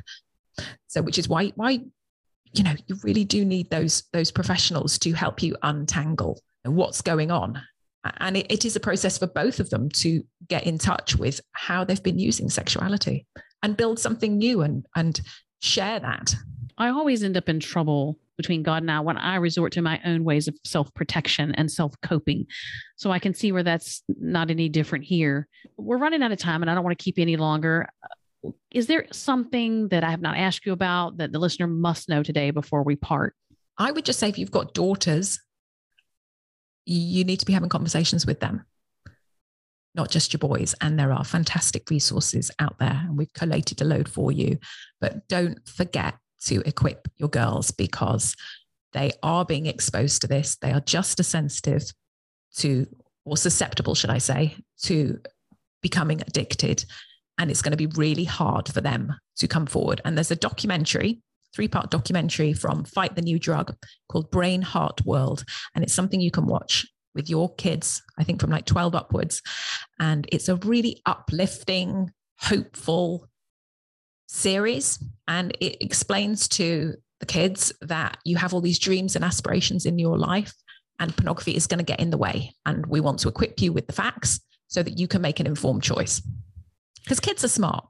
[0.87, 1.79] so which is why why
[2.55, 7.31] you know you really do need those those professionals to help you untangle what's going
[7.31, 7.61] on.
[8.19, 11.41] And it, it is a process for both of them to get in touch with
[11.53, 13.27] how they've been using sexuality
[13.63, 15.21] and build something new and, and
[15.61, 16.35] share that.
[16.79, 20.01] I always end up in trouble between God and I when I resort to my
[20.05, 22.47] own ways of self protection and self coping.
[22.97, 25.47] So I can see where that's not any different here.
[25.77, 27.89] We're running out of time and I don't want to keep any longer.
[28.73, 32.23] Is there something that I have not asked you about that the listener must know
[32.23, 33.37] today before we part?
[33.79, 35.41] I would just say if you've got daughters,
[36.85, 38.65] you need to be having conversations with them,
[39.95, 40.75] not just your boys.
[40.81, 44.59] And there are fantastic resources out there, and we've collated a load for you.
[45.01, 46.15] But don't forget
[46.47, 48.37] to equip your girls because
[48.93, 50.57] they are being exposed to this.
[50.57, 51.85] They are just as sensitive
[52.57, 52.87] to,
[53.25, 55.21] or susceptible, should I say, to
[55.83, 56.85] becoming addicted.
[57.39, 60.01] And it's going to be really hard for them to come forward.
[60.05, 61.23] And there's a documentary
[61.55, 63.75] three part documentary from Fight the New Drug
[64.09, 65.45] called Brain Heart World.
[65.75, 69.43] And it's something you can watch with your kids, I think from like 12 upwards.
[69.99, 73.29] And it's a really uplifting, hopeful
[74.27, 75.03] series.
[75.29, 79.99] And it explains to the kids that you have all these dreams and aspirations in
[79.99, 80.53] your life,
[80.99, 82.53] and pornography is going to get in the way.
[82.67, 85.47] And we want to equip you with the facts so that you can make an
[85.47, 86.21] informed choice.
[87.03, 87.87] Because kids are smart.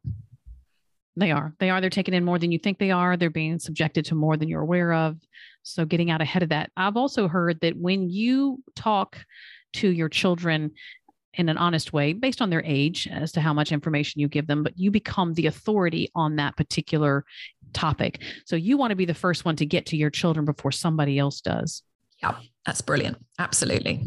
[1.16, 1.54] They are.
[1.58, 1.80] They are.
[1.80, 3.16] They're taking in more than you think they are.
[3.16, 5.18] They're being subjected to more than you're aware of.
[5.62, 6.70] So getting out ahead of that.
[6.76, 9.18] I've also heard that when you talk
[9.74, 10.72] to your children
[11.34, 14.46] in an honest way, based on their age as to how much information you give
[14.46, 17.24] them, but you become the authority on that particular
[17.72, 18.22] topic.
[18.44, 21.18] So you want to be the first one to get to your children before somebody
[21.18, 21.82] else does.
[22.22, 22.36] Yeah,
[22.66, 23.16] that's brilliant.
[23.38, 24.06] Absolutely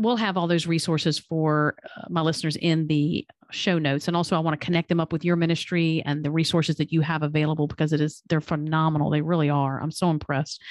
[0.00, 4.36] we'll have all those resources for uh, my listeners in the show notes and also
[4.36, 7.22] i want to connect them up with your ministry and the resources that you have
[7.22, 10.62] available because it is they're phenomenal they really are i'm so impressed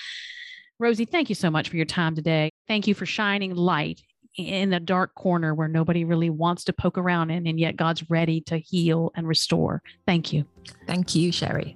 [0.80, 2.51] Rosie, thank you so much for your time today.
[2.67, 4.01] Thank you for shining light
[4.38, 8.09] in a dark corner where nobody really wants to poke around in, and yet God's
[8.09, 9.82] ready to heal and restore.
[10.05, 10.45] Thank you.
[10.88, 11.75] Thank you, Sherry.